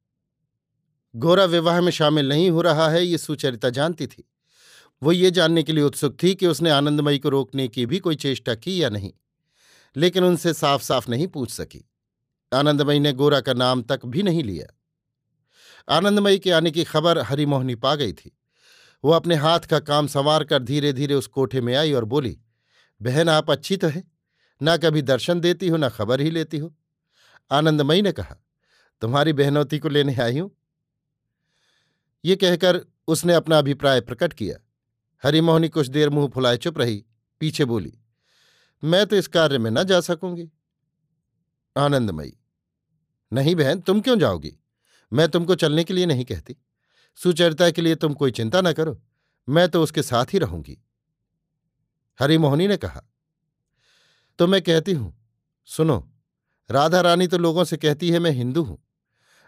गोरा 1.15 1.45
विवाह 1.45 1.81
में 1.81 1.91
शामिल 1.93 2.29
नहीं 2.29 2.51
हो 2.51 2.63
रहा 2.63 2.89
है, 2.89 3.05
ये 3.07 3.19
सुचरिता 3.19 3.71
जानती 3.71 4.07
थी। 4.07 4.31
वो 5.03 5.13
ये 5.13 5.31
जानने 5.31 5.63
के 5.63 5.73
लिए 5.73 5.85
उत्सुक 5.85 6.17
थी 6.23 6.35
कि 6.35 6.47
उसने 6.47 6.71
आनंदमयी 6.71 7.19
को 7.19 7.29
रोकने 7.29 7.69
की 7.69 7.87
भी 7.87 7.99
कोई 7.99 8.17
चेष्टा 8.17 8.55
की 8.55 8.83
या 8.83 8.89
नहीं, 8.89 9.13
लेकिन 9.97 10.25
उनसे 10.25 10.55
साफ़ 10.55 10.83
साफ़ 10.83 11.11
नहीं 11.11 11.27
पूछ 11.27 11.51
सकी। 11.51 11.85
आनंदमयी 12.53 13.01
ने 13.01 13.13
गोरा 13.13 13.41
का 13.41 13.53
नाम 13.53 13.83
तक 13.83 14.07
भी 14.07 14.23
नहीं 14.23 14.45
लिया। 14.45 14.67
आनंदमयी 15.89 16.39
के 16.39 16.51
आने 16.51 16.71
की 16.71 16.85
खबर 16.85 17.19
हरिमोहनी 17.19 17.75
पा 17.75 17.95
गई 17.95 18.13
थी। 18.13 18.37
वो 19.05 19.11
अपने 19.11 19.35
हाथ 19.35 19.61
का 19.61 19.79
काम 19.79 20.07
संवार 20.07 20.45
कर 20.45 20.63
धीरे 20.63 20.93
धीरे 20.93 21.15
उस 21.15 21.27
कोठे 21.27 21.61
में 21.61 21.75
आई 21.75 21.93
और 21.93 22.05
बोली, 22.05 22.39
बहन, 23.01 23.29
आप 23.29 23.51
अच्छी 23.51 23.77
तो 23.77 23.89
है। 23.89 24.05
ना 24.61 24.77
कभी 24.77 25.03
दर्शन 25.03 25.41
देती 25.41 25.69
हो, 25.69 25.77
ना 25.77 25.89
खबर 25.89 26.21
ही 26.21 26.31
लेती 26.31 26.59
हो। 26.59 26.75
आनंदमयी 27.51 28.03
ने 28.03 28.13
कहा, 28.13 28.37
तुम्हारी 29.03 29.33
बहनौती 29.33 29.79
को 29.79 29.89
लेने 29.89 30.15
आई 30.17 30.39
हूँ? 30.39 30.51
ये 32.25 32.37
कहकर 32.37 32.81
उसने 33.09 33.35
अपना 33.35 33.59
अभिप्राय 33.59 34.01
प्रकट 34.01 34.33
किया। 34.33 34.57
हरिमोहनी 35.23 35.69
कुछ 35.69 35.87
देर 35.87 36.11
मुँह 36.11 36.29
फुलाए 36.29 36.57
चुप 36.57 36.79
रही, 36.79 37.05
पीछे 37.41 37.65
बोली, 37.65 37.93
मैं 38.83 39.05
तो 39.07 39.17
इस 39.17 39.29
कार्य 39.29 39.59
में 39.59 39.71
न 39.71 39.85
जा 39.85 40.01
सकूँगी। 40.01 40.51
आनंदमयी, 41.77 42.37
नहीं 43.33 43.55
बहन, 43.57 43.81
तुम 43.81 44.01
क्यों 44.01 44.19
जाओगी? 44.19 44.57
मैं 45.13 45.29
तुमको 45.29 45.55
चलने 45.55 45.85
के 45.85 45.95
लिए 45.95 46.07
नहीं 46.07 46.25
कहती। 46.25 46.57
सुचरिता 47.19 47.71
के 47.71 47.83
लिए 47.83 47.95
तुम 47.95 48.15
कोई 48.15 48.31
चिंता 48.31 48.61
न 48.61 48.73
करो, 48.73 49.01
मैं 49.49 49.69
तो 49.69 49.83
उसके 49.83 50.03
साथ 50.03 50.33
ही 50.33 50.39
रहूँगी। 50.39 50.77
हरिमोहनी 52.19 52.69
ने 52.69 52.77
कहा 52.77 53.03
तो 54.39 54.47
मैं 54.47 54.61
कहती 54.63 54.93
हूँ, 54.93 55.15
सुनो, 55.69 55.97
राधा 56.71 57.01
रानी 57.01 57.27
तो 57.27 57.39
लोगों 57.39 57.65
से 57.65 57.77
कहती 57.77 58.11
है, 58.11 58.19
मैं 58.19 58.31
हिंदू 58.31 58.63
हूँ। 58.63 58.79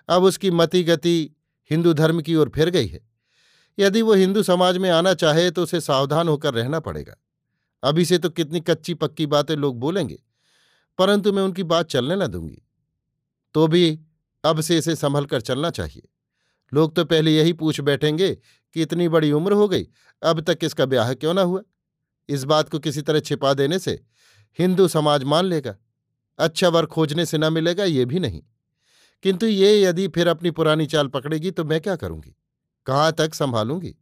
अब 0.08 0.22
उसकी 0.22 0.50
मति 0.50 0.82
गति 0.84 1.30
हिंदू 1.70 1.92
धर्म 1.94 2.20
की 2.20 2.34
ओर 2.34 2.48
फिर 2.48 2.70
गई 2.70 2.86
है। 2.86 3.00
यदि 3.78 4.02
वो 4.02 4.14
हिंदू 4.14 4.42
समाज 4.42 4.76
में 4.78 4.88
आना 4.90 5.14
चाहे 5.14 5.50
तो 5.50 5.62
उसे 5.62 5.80
सावधान 5.80 6.28
होकर 6.28 6.54
रहना 6.54 6.80
पड़ेगा। 6.80 7.16
अभी 7.82 8.04
से 8.04 8.18
तो 8.18 8.30
कितनी 8.30 8.60
कच्ची 8.60 8.94
पक्की 8.94 9.26
बातें 9.26 9.54
लोग 9.56 9.78
बोलेंगे, 9.80 10.18
परंतु 10.98 11.32
मैं 11.32 11.42
उनकी 11.42 11.62
बात 11.64 11.88
चलने 11.88 12.16
न 12.16 12.26
दूँगी। 12.26 12.62
तो 13.54 13.66
भी 13.66 13.98
अब 14.46 14.60
से 14.60 14.78
इसे 14.78 14.96
संभल 14.96 15.24
कर 15.24 15.40
चलना 15.40 15.70
चाहिए। 15.70 16.08
लोग 16.72 16.94
तो 16.96 17.04
पहले 17.04 17.36
यही 17.36 17.52
पूछ 17.52 17.80
बैठेंगे 17.80 18.34
कि 18.34 18.82
इतनी 18.82 19.08
बड़ी 19.08 19.32
उम्र 19.32 19.52
हो 19.52 19.68
गई, 19.68 19.86
अब 20.22 20.40
तक 20.40 20.58
इसका 20.62 20.86
ब्याह 20.86 21.12
क्यों 21.14 21.34
ना 21.34 21.42
हुआ? 21.42 21.62
इस 22.28 22.44
बात 22.44 22.68
को 22.68 22.78
किसी 22.78 23.02
तरह 23.02 23.20
छिपा 23.20 23.52
देने 23.54 23.78
से 23.78 24.00
हिंदू 24.58 24.88
समाज 24.88 25.24
मान 25.24 25.44
लेगा। 25.44 25.76
अच्छा 26.38 26.68
वर 26.68 26.86
खोजने 26.86 27.26
से 27.26 27.38
न 27.38 27.52
मिलेगा, 27.52 27.84
ये 27.84 28.04
भी 28.04 28.18
नहीं। 28.18 28.42
किंतु 29.24 29.46
ये 29.46 29.80
यदि 29.82 30.08
फिर 30.08 30.28
अपनी 30.28 30.50
पुरानी 30.50 30.86
चाल 30.86 31.08
पकड़ेगी 31.08 31.50
तो 31.50 31.64
मैं 31.64 31.80
क्या 31.80 31.96
करूँगी? 31.96 32.34
कहाँ 32.86 33.12
तक 33.12 33.34
संभालूँगी? 33.34 33.94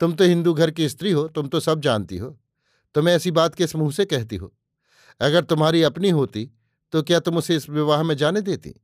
तुम 0.00 0.12
तो 0.12 0.24
हिंदू 0.24 0.54
घर 0.54 0.70
की 0.70 0.88
स्त्री 0.88 1.10
हो, 1.10 1.26
तुम 1.28 1.48
तो 1.48 1.60
सब 1.60 1.80
जानती 1.80 2.16
हो। 2.16 2.38
तुम 2.94 3.08
ऐसी 3.08 3.30
बात 3.30 3.54
किस 3.54 3.76
मुँह 3.76 3.92
से 3.92 4.04
कहती 4.04 4.36
हो? 4.36 4.52
अगर 5.20 5.44
तुम्हारी 5.44 5.82
अपनी 5.82 6.10
होती 6.10 6.50
तो 6.92 7.02
क्या 7.02 7.18
तुम 7.20 7.36
उसे 7.36 7.56
इस 7.56 7.68
विवाह 7.70 8.02
में 8.02 8.16
जाने 8.16 8.40
देती? 8.40 8.74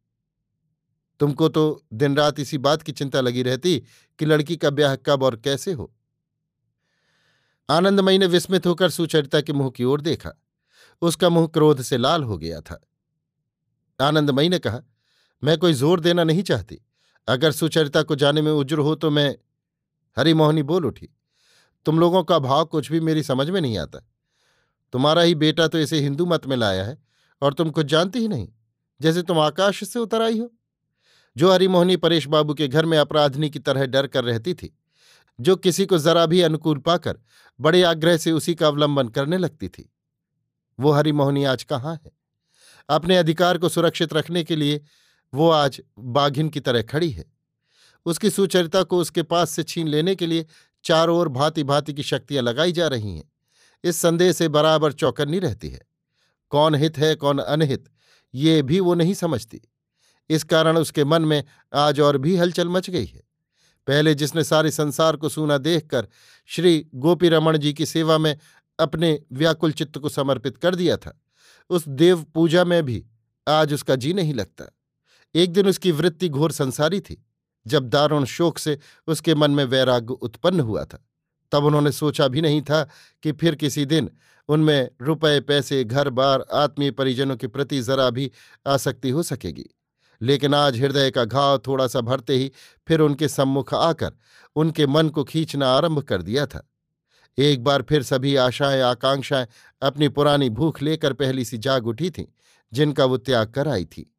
तुमको 1.20 1.48
तो 1.48 1.62
दिन 1.92 2.16
रात 2.16 2.38
इसी 2.40 2.58
बात 2.58 2.82
की 2.82 2.92
चिंता 2.92 3.20
लगी 3.20 3.42
रहती 3.42 3.78
कि 4.18 4.26
लड़की 4.26 4.56
का 4.56 4.70
ब्याह 4.70 4.94
कब 4.96 5.22
और 5.22 5.36
कैसे 5.36 5.72
हो? 5.72 5.90
आनंदमयी 7.68 8.18
ने 8.18 8.26
विस्मित 8.26 8.66
होकर 8.66 8.90
सुचरिता 8.90 9.40
के 9.40 9.52
मुँह 9.52 9.70
की 9.70 9.84
ओर 9.84 10.00
देखा। 10.00 10.32
उसका 11.02 11.28
मुँह 11.28 11.46
क्रोध 11.46 11.82
से 11.82 11.96
लाल 11.96 12.22
हो 12.22 12.38
गया 12.38 12.60
था। 12.60 12.80
आनंदमयी 14.00 14.48
ने 14.48 14.58
कहा, 14.58 14.80
मैं 15.42 15.56
कोई 15.58 15.72
ज़ोर 15.72 16.00
देना 16.00 16.24
नहीं 16.24 16.42
चाहती। 16.42 16.78
अगर 17.28 17.52
सुचरिता 17.52 18.02
को 18.02 18.16
जाने 18.16 18.42
में 18.42 18.50
उज्र 18.52 18.78
हो 18.78 18.94
तो 18.94 19.10
मैं 19.10 19.28
हरिमोहनी 20.16 20.62
बोल 20.62 20.86
उठी। 20.86 21.08
तुम 21.86 21.98
लोगों 22.00 22.22
का 22.24 22.38
भाव 22.38 22.64
कुछ 22.64 22.90
भी 22.92 23.00
मेरी 23.00 23.22
समझ 23.22 23.48
में 23.50 23.60
नहीं 23.60 23.78
आता। 23.78 23.98
तुम्हारा 24.92 25.22
ही 25.22 25.34
बेटा 25.34 25.66
तो 25.68 25.78
इसे 25.78 26.00
हिंदू 26.00 26.26
मत 26.26 26.46
में 26.46 26.56
लाया 26.56 26.84
है 26.84 26.96
और 27.42 27.54
तुम 27.54 27.70
कुछ 27.70 27.86
जानती 27.86 28.18
ही 28.18 28.28
नहीं, 28.28 28.48
जैसे 29.00 29.22
तुम 29.22 29.38
आकाश 29.38 29.82
से 29.84 29.98
उतर 29.98 30.22
आई 30.22 30.38
हो। 30.38 30.50
जो 31.37 31.52
हरिमोहनी 31.52 31.96
परेश 31.96 32.26
बाबू 32.26 32.54
के 32.54 32.68
घर 32.68 32.87
में 32.87 32.99
अपराधनी 32.99 33.50
की 33.50 33.58
तरह 33.58 33.87
डर 33.87 34.06
कर 34.06 34.25
रहती 34.25 34.54
थी, 34.54 34.78
जो 35.40 35.56
किसी 35.56 35.87
को 35.87 35.99
जरा 35.99 36.26
भी 36.26 36.40
अनुकूल 36.40 36.78
पाकर 36.78 37.18
बड़े 37.60 37.82
आग्रह 37.82 38.16
से 38.16 38.32
उसी 38.32 38.54
का 38.54 38.66
अवलंबन 38.66 39.08
करने 39.08 39.38
लगती 39.38 39.68
थी। 39.68 39.92
वो 40.80 40.90
हरिमोहनी 40.90 41.44
आज 41.44 41.64
कहाँ 41.64 41.94
है? 41.94 42.12
अपने 42.88 43.16
अधिकार 43.16 43.58
को 43.58 43.68
सुरक्षित 43.68 44.12
रखने 44.12 44.44
के 44.44 44.56
लिए 44.56 44.84
वो 45.34 45.50
आज 45.50 45.82
बाघिन 45.99 46.49
की 46.49 46.60
तरह 46.60 46.82
खड़ी 46.82 47.10
है। 47.10 47.25
उसकी 48.06 48.30
सुचरिता 48.30 48.82
को 48.82 48.99
उसके 48.99 49.22
पास 49.22 49.50
से 49.50 49.62
छीन 49.62 49.88
लेने 49.88 50.14
के 50.14 50.26
लिए 50.26 50.46
चारों 50.84 51.18
ओर 51.18 51.28
भांति 51.28 51.64
भांति 51.64 51.94
की 51.94 52.02
शक्तियाँ 52.02 52.42
लगाई 52.42 52.72
जा 52.72 52.88
रही 52.88 53.16
हैं। 53.16 53.32
इस 53.84 53.96
संदेह 53.96 54.32
से 54.32 54.49
बराबर 54.49 54.92
चौकन्नी 54.92 55.38
रहती 55.38 55.68
है। 55.68 55.80
कौन 56.50 56.75
हित 56.75 56.99
है, 56.99 57.14
कौन 57.14 57.38
अनहित, 57.38 57.88
ये 58.34 58.62
भी 58.62 58.80
वो 58.80 58.94
नहीं 58.94 59.14
समझती। 59.14 59.60
इस 60.30 60.44
कारण 60.44 60.78
उसके 60.78 61.04
मन 61.04 61.22
में 61.22 61.42
आज 61.75 62.00
और 62.00 62.18
भी 62.18 62.37
हलचल 62.37 62.68
मच 62.68 62.90
गई 62.90 63.04
है। 63.04 63.22
पहले 63.87 64.14
जिसने 64.14 64.44
सारे 64.44 64.70
संसार 64.70 65.16
को 65.16 65.28
सूना 65.28 65.58
देखकर 65.58 66.08
श्री 66.46 66.87
गोपी 66.94 67.28
रमण 67.28 67.58
जी 67.58 67.72
की 67.72 67.87
सेवा 67.87 68.18
में 68.18 68.37
अपने 68.78 69.20
व्याकुल 69.32 69.72
चित्त 69.72 69.99
को 69.99 70.08
समर्पित 70.08 70.56
कर 70.56 70.75
दिया 70.75 70.96
था, 70.96 71.20
उस 71.70 71.88
देव 71.88 72.22
पूजा 72.34 72.64
में 72.64 72.82
भी 72.82 73.04
आज 73.49 73.75
उसका 73.75 73.96
जी 73.96 74.12
नहीं 74.12 74.34
लगता। 74.34 74.64
एक 75.34 75.52
दिन 75.52 75.68
उसकी 75.68 75.90
वृत्ति 75.92 76.28
घोर 76.28 76.52
संसारी 76.52 77.00
थी। 77.00 77.25
जब 77.66 77.88
दारुण 77.88 78.25
शोक 78.25 78.58
से 78.58 78.78
उसके 79.06 79.34
मन 79.34 79.50
में 79.50 79.64
वैराग्य 79.64 80.14
उत्पन्न 80.14 80.60
हुआ 80.60 80.84
था, 80.84 81.04
तब 81.52 81.64
उन्होंने 81.64 81.92
सोचा 81.92 82.28
भी 82.28 82.40
नहीं 82.40 82.62
था 82.62 82.82
कि 83.22 83.32
फिर 83.32 83.54
किसी 83.54 83.84
दिन 83.84 84.10
उनमें 84.49 84.90
रुपए, 85.02 85.40
पैसे 85.40 85.84
घर 85.84 86.10
बार 86.10 86.44
आत्मीय 86.52 86.90
परिजनों 86.90 87.37
के 87.37 87.46
प्रति 87.46 87.80
जरा 87.80 88.10
भी 88.10 88.30
आसक्ति 88.66 89.10
हो 89.10 89.22
सकेगी। 89.22 89.68
लेकिन 90.22 90.54
आज 90.54 90.80
हृदय 90.80 91.10
का 91.10 91.24
घाव 91.24 91.58
थोड़ा 91.58 91.86
सा 91.86 92.00
भरते 92.00 92.36
ही 92.36 92.52
फिर 92.88 93.00
उनके 93.00 93.28
सम्मुख 93.28 93.74
आकर 93.74 94.12
उनके 94.56 94.86
मन 94.86 95.08
को 95.08 95.24
खींचना 95.24 95.68
आरंभ 95.68 96.02
कर 96.02 96.22
दिया 96.22 96.46
था। 96.46 96.66
एक 97.38 97.64
बार 97.64 97.82
फिर 97.82 98.02
सभी 98.02 98.36
आशाएँ, 98.36 98.80
आकांक्षाएँ 98.80 99.46
अपनी 99.82 100.08
पुरानी 100.08 100.50
भूख 100.50 100.82
लेकर 100.82 101.12
पहली 101.12 101.44
सी 101.44 101.58
जाग 101.58 101.86
उठी 101.86 102.10
थीं, 102.10 102.26
जिनका 102.72 103.04
वो 103.04 103.16
त्याग 103.16 103.48
कर 103.48 103.68
आई 103.68 103.84
थी। 103.84 104.14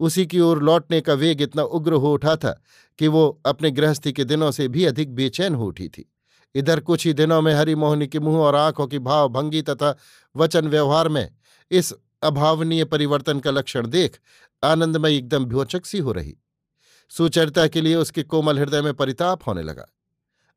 उसी 0.00 0.26
की 0.26 0.40
ओर 0.40 0.62
लौटने 0.62 1.00
का 1.00 1.14
वेग 1.14 1.42
इतना 1.42 1.62
उग्र 1.62 1.92
हो 1.92 2.12
उठा 2.12 2.36
था 2.36 2.62
कि 2.98 3.08
वो 3.08 3.42
अपने 3.46 3.70
गृहस्थी 3.70 4.12
के 4.12 4.24
दिनों 4.24 4.50
से 4.50 4.68
भी 4.68 4.84
अधिक 4.84 5.14
बेचैन 5.14 5.54
हो 5.54 5.66
उठी 5.66 5.88
थी। 5.88 6.12
इधर 6.54 6.80
कुछ 6.80 7.06
ही 7.06 7.12
दिनों 7.12 7.42
में 7.42 7.54
हरिमोहनी 7.54 8.06
के 8.06 8.20
मुँह 8.20 8.38
और 8.38 8.54
आँखों 8.54 8.86
की 8.86 8.98
भाव 8.98 9.28
भंगी 9.28 9.62
तथा 9.62 9.96
वचन 10.36 10.68
व्यवहार 10.68 11.08
में 11.08 11.36
इस 11.70 11.94
अभावनीय 12.26 12.84
परिवर्तन 12.84 13.40
का 13.40 13.50
लक्षण 13.50 13.86
देख, 13.86 14.18
आनंदमय 14.62 15.16
एकदम 15.16 15.44
भ्योचक 15.44 15.86
सी 15.86 15.98
हो 15.98 16.12
रही। 16.12 16.36
सुचरिता 17.10 17.66
के 17.66 17.80
लिए 17.80 17.94
उसके 17.94 18.22
कोमल 18.22 18.58
हृदय 18.58 18.82
में 18.82 18.94
परिताप 18.94 19.46
होने 19.46 19.62
लगा। 19.62 19.86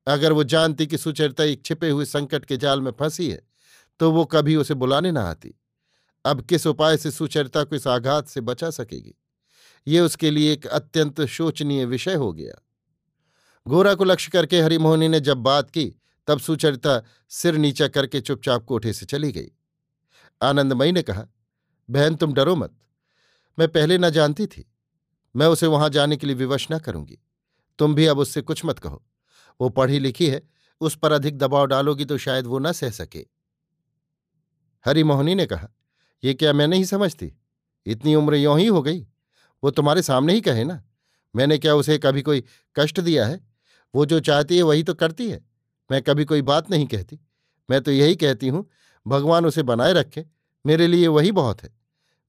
अगर 0.07 0.33
वो 0.33 0.43
जानती 0.43 0.88
कि 0.88 0.97
सुचरिता 0.97 1.43
एक 1.43 1.65
छिपे 1.65 1.89
हुए 1.89 2.05
संकट 2.05 2.45
के 2.45 2.57
जाल 2.57 2.81
में 2.81 2.91
फंसी 2.91 3.29
है 3.29 3.41
तो 3.99 4.11
वो 4.11 4.23
कभी 4.25 4.55
उसे 4.55 4.73
बुलाने 4.73 5.11
ना 5.11 5.21
आती। 5.21 5.53
अब 6.25 6.41
किस 6.41 6.67
उपाय 6.67 6.97
से 6.97 7.11
सुचरिता 7.11 7.63
को 7.63 7.75
इस 7.75 7.88
आघात 7.88 8.27
से 8.27 8.41
बचा 8.41 8.69
सकेगी? 8.69 9.13
ये 9.88 9.99
उसके 9.99 10.31
लिए 10.31 10.53
एक 10.53 10.65
अत्यंत 10.67 11.21
शोचनीय 11.21 11.85
विषय 11.85 12.13
हो 12.13 12.31
गया। 12.33 12.53
गोरा 13.67 13.93
को 13.93 14.03
लक्ष्य 14.03 14.31
करके 14.31 14.61
हरिमोहनी 14.61 15.07
ने 15.07 15.19
जब 15.19 15.38
बात 15.38 15.69
की, 15.69 15.85
तब 16.27 16.39
सुचरिता 16.39 17.01
सिर 17.29 17.55
नीचा 17.55 17.88
करके 17.88 18.21
चुपचाप 18.21 18.65
कोठे 18.65 18.93
से 18.93 19.05
चली 19.05 19.31
गई। 19.31 19.51
आनंदमयी 20.41 20.91
ने 20.91 21.01
कहा 21.01 21.25
बहन, 21.89 22.15
तुम 22.15 22.34
डरो 22.34 22.55
मत। 22.55 22.75
मैं 23.60 23.67
पहले 23.67 23.98
न 23.98 24.10
जानती 24.10 24.48
थी। 24.48 24.72
मैं 25.36 25.48
उसे 25.48 25.67
वहाँ 25.67 25.89
जाने 25.89 26.17
के 26.17 26.27
लिए 26.27 26.36
विवश 26.36 26.67
न 26.72 26.79
करूँगी। 26.79 27.19
तुम 27.79 27.96
भी 27.96 28.05
अब 28.05 28.19
उससे 28.19 28.41
कुछ 28.41 28.65
मत 28.65 28.79
कहो। 28.79 29.05
वो 29.62 29.69
पढ़ी 29.69 30.00
लिखी 30.00 30.27
है, 30.27 30.50
उस 30.81 30.96
पर 30.96 31.12
अधिक 31.12 31.38
दबाव 31.38 31.65
डालोगी 31.65 32.05
तो 32.05 32.17
शायद 32.17 32.46
वो 32.46 32.60
न 32.60 32.72
सह 32.72 32.89
सके। 32.89 33.25
हरिमोहनी 34.86 35.36
ने 35.36 35.46
कहा, 35.46 35.69
ये 36.24 36.34
क्या 36.34 36.53
मैं 36.53 36.67
नहीं 36.67 36.84
समझती? 36.84 37.34
इतनी 37.86 38.15
उम्र 38.15 38.36
यों 38.36 38.60
ही 38.60 38.67
हो 38.67 38.81
गई। 38.81 39.08
वो 39.63 39.72
तुम्हारे 39.72 40.01
सामने 40.01 40.34
ही 40.34 40.41
कहे 40.41 40.63
ना। 40.63 40.84
मैंने 41.36 41.58
क्या 41.58 41.75
उसे 41.75 41.98
कभी 41.98 42.22
कोई 42.22 42.43
कष्ट 42.75 43.00
दिया 43.00 43.25
है? 43.25 43.48
वो 43.96 44.05
जो 44.05 44.19
चाहती 44.19 44.58
है 44.58 44.63
वही 44.63 44.84
तो 44.84 44.93
करती 44.93 45.29
है। 45.29 45.46
मैं 45.91 46.01
कभी 46.01 46.25
कोई 46.25 46.41
बात 46.41 46.72
नहीं 46.72 46.88
कहती। 46.88 47.19
मैं 47.69 47.81
तो 47.81 47.91
यही 47.91 48.15
कहती 48.15 48.48
हूँ, 48.48 48.69
भगवान 49.08 49.46
उसे 49.46 49.63
बनाए 49.63 49.93
रखे। 49.93 50.25
मेरे 50.65 50.88
लिए 50.88 51.08
वही 51.08 51.31
बहुत 51.31 51.63
है। 51.63 51.78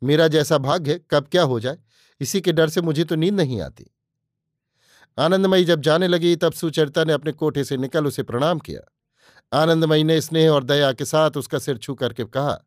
मेरा 0.02 0.28
जैसा 0.28 0.58
भाग्य 0.58 1.00
कब 1.10 1.28
क्या 1.32 1.42
हो 1.42 1.60
जाए? 1.60 1.78
इसी 2.20 2.40
के 2.40 2.52
डर 2.52 2.68
से 2.68 2.80
मुझे 2.80 3.04
तो 3.04 3.14
नींद 3.14 3.34
नहीं 3.34 3.60
आती। 3.60 3.86
आनंदमयी 5.18 5.64
जब 5.64 5.80
जाने 5.80 6.08
लगी, 6.08 6.36
तब 6.36 6.52
सुचरिता 6.52 7.04
ने 7.04 7.12
अपने 7.12 7.32
कोठे 7.32 7.64
से 7.64 7.76
निकल 7.76 8.06
उसे 8.06 8.22
प्रणाम 8.22 8.58
किया। 8.58 8.80
आनंदमयी 9.62 10.04
ने 10.04 10.20
स्नेह 10.20 10.50
और 10.50 10.64
दया 10.64 10.92
के 10.92 11.04
साथ 11.04 11.30
उसका 11.30 11.58
सिर 11.58 11.78
छू 11.78 11.94
करके 11.94 12.24
कहा, 12.24 12.58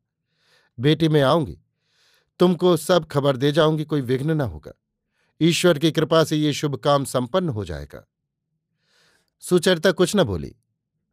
बेटी, 0.79 1.09
मैं 1.09 1.21
आऊँगी। 1.21 1.59
तुमको 2.39 2.77
सब 2.77 3.05
खबर 3.05 3.37
दे 3.37 3.51
जाऊँगी, 3.51 3.85
कोई 3.85 4.01
विघ्न 4.01 4.31
न 4.31 4.41
होगा। 4.41 4.71
ईश्वर 5.41 5.79
की 5.79 5.91
कृपा 5.91 6.23
से 6.23 6.35
ये 6.35 6.53
शुभ 6.53 6.75
काम 6.75 7.05
संपन्न 7.05 7.49
हो 7.49 7.65
जाएगा। 7.65 8.07
सुचरिता 9.39 9.91
कुछ 9.91 10.15
न 10.15 10.23
बोली। 10.23 10.55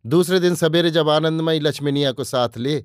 दूसरे 0.07 0.41
दिन 0.41 0.55
सवेरे 0.55 0.91
जब 0.91 1.09
आनंदमयी 1.09 1.61
लक्ष्मीनिया 1.61 2.13
को 2.13 2.25
साथ 2.25 2.49
ले 2.57 2.85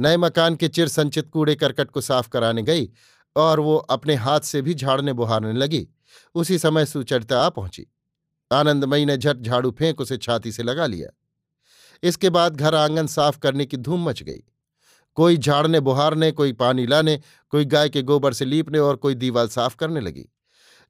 नए 0.00 0.16
मकान 0.16 0.56
के 0.56 0.68
चिर 0.68 0.88
संचित 0.88 1.30
कूड़े 1.30 1.54
करकट 1.54 1.90
को 1.90 2.00
साफ़ 2.00 2.28
कराने 2.28 2.62
गई 2.62 2.90
और 3.36 3.60
वो 3.60 3.76
अपने 3.76 4.14
हाथ 4.14 4.40
से 4.40 4.62
भी 4.62 4.74
झाड़ने 4.74 5.12
बुहारने 5.12 5.52
लगी। 5.52 5.88
उसी 6.34 6.58
समय 6.58 6.86
सुचरिता 6.86 7.40
आ 7.40 7.48
पहुँची। 7.48 7.86
आनंदमयी 8.52 9.04
ने 9.04 9.16
झट 9.16 9.36
झाड़ू 9.36 9.70
फेंक 9.70 10.00
उसे 10.00 10.16
छाती 10.16 10.52
से 10.52 10.62
लगा 10.62 10.86
लिया। 10.86 11.08
इसके 12.02 12.30
बाद 12.30 12.56
घर 12.56 12.74
आँगन 12.74 13.06
साफ़ 13.06 13.38
करने 13.38 13.66
की 13.66 13.76
धूम 13.76 14.08
मच 14.08 14.22
गई। 14.22 14.44
कोई 15.14 15.36
झाड़ने 15.36 15.80
बुहारने, 15.80 16.32
कोई 16.32 16.52
पानी 16.52 16.86
लाने, 16.86 17.20
कोई 17.50 17.64
गाय 17.64 17.88
के 17.88 18.02
गोबर 18.02 18.32
से 18.32 18.44
लीपने 18.44 18.78
और 18.78 18.96
कोई 18.96 19.14
दीवाल 19.14 19.48
साफ़ 19.48 19.76
करने 19.76 20.00
लगी। 20.00 20.28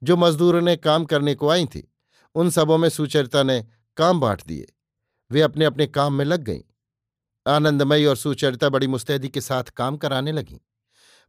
जो 0.03 0.17
मजदूरों 0.17 0.61
ने 0.61 0.77
काम 0.77 1.05
करने 1.05 1.35
को 1.35 1.49
आई 1.49 1.67
थी, 1.67 1.93
उन 2.35 2.51
सबों 2.51 2.79
में 2.79 2.89
सुचरिता 2.89 3.43
ने 3.43 3.67
काम 3.97 4.21
बांट 4.21 4.43
दिए। 4.47 4.67
वे 5.31 5.41
अपने 5.41 5.65
अपने 5.65 5.87
काम 5.87 6.15
में 6.15 6.25
लग 6.25 6.43
गईं। 6.43 6.61
आनंदमयी 7.47 8.05
और 8.05 8.17
सुचरिता 8.17 8.69
बड़ी 8.69 8.87
मुस्तैदी 8.87 9.29
के 9.29 9.41
साथ 9.41 9.65
काम 9.65 9.97
कराने 9.97 10.33
लगीं। 10.33 10.59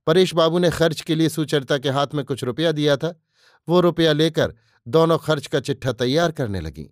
परेश 0.07 0.33
बाबू 0.33 0.59
ने 0.59 0.69
खर्च 0.69 1.01
के 1.01 1.15
लिए 1.15 1.29
सुचरिता 1.29 1.77
के 1.77 1.89
हाथ 1.89 2.07
में 2.13 2.25
कुछ 2.25 2.43
रुपया 2.43 2.71
दिया 2.71 2.97
था। 2.97 3.21
वो 3.69 3.79
रुपया 3.81 4.13
लेकर 4.13 4.55
दोनों 4.87 5.17
खर्च 5.17 5.47
का 5.47 5.59
चिट्ठा 5.59 5.91
तैयार 5.91 6.31
करने 6.31 6.61
लगीं। 6.61 6.85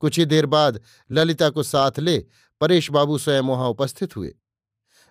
कुछ 0.00 0.18
ही 0.18 0.24
देर 0.24 0.46
बाद 0.46 0.80
ललिता 1.10 1.50
को 1.50 1.62
साथ 1.62 1.98
ले 1.98 2.26
परेश 2.60 2.90
बाबू 2.90 3.18
स्वयं 3.18 3.42
वहाँ 3.42 3.68
उपस्थित 3.68 4.16
हुए। 4.16 4.34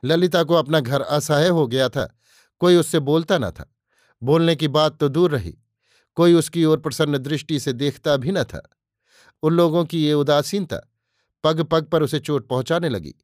ललिता 0.06 0.44
को 0.44 0.54
अपना 0.54 0.80
घर 0.80 1.02
असहाय 1.02 1.48
हो 1.48 1.68
गया 1.68 1.90
था। 1.90 2.20
कोई 2.60 2.76
उससे 2.76 3.00
बोलता 3.00 3.38
न 3.38 3.52
था। 3.52 3.76
बोलने 4.24 4.56
की 4.56 4.68
बात 4.68 5.00
तो 5.00 5.10
दूर 5.10 5.32
रही। 5.32 5.58
कोई 6.16 6.34
उसकी 6.34 6.66
ओर 6.66 6.78
प्रसन्न 6.78 7.18
दृष्टि 7.18 7.60
से 7.60 7.74
देखता 7.74 8.18
भी 8.18 8.32
न 8.32 8.44
था। 8.44 8.70
उन 9.44 9.54
लोगों 9.54 9.86
की 9.86 10.06
ये 10.06 10.14
उदासीनता 10.14 10.82
पग 11.44 11.64
पग 11.64 11.86
पर 11.86 12.04
उसे 12.04 12.20
चोट 12.20 12.48
पहुँचाने 12.48 12.90
लगी। 12.90 13.16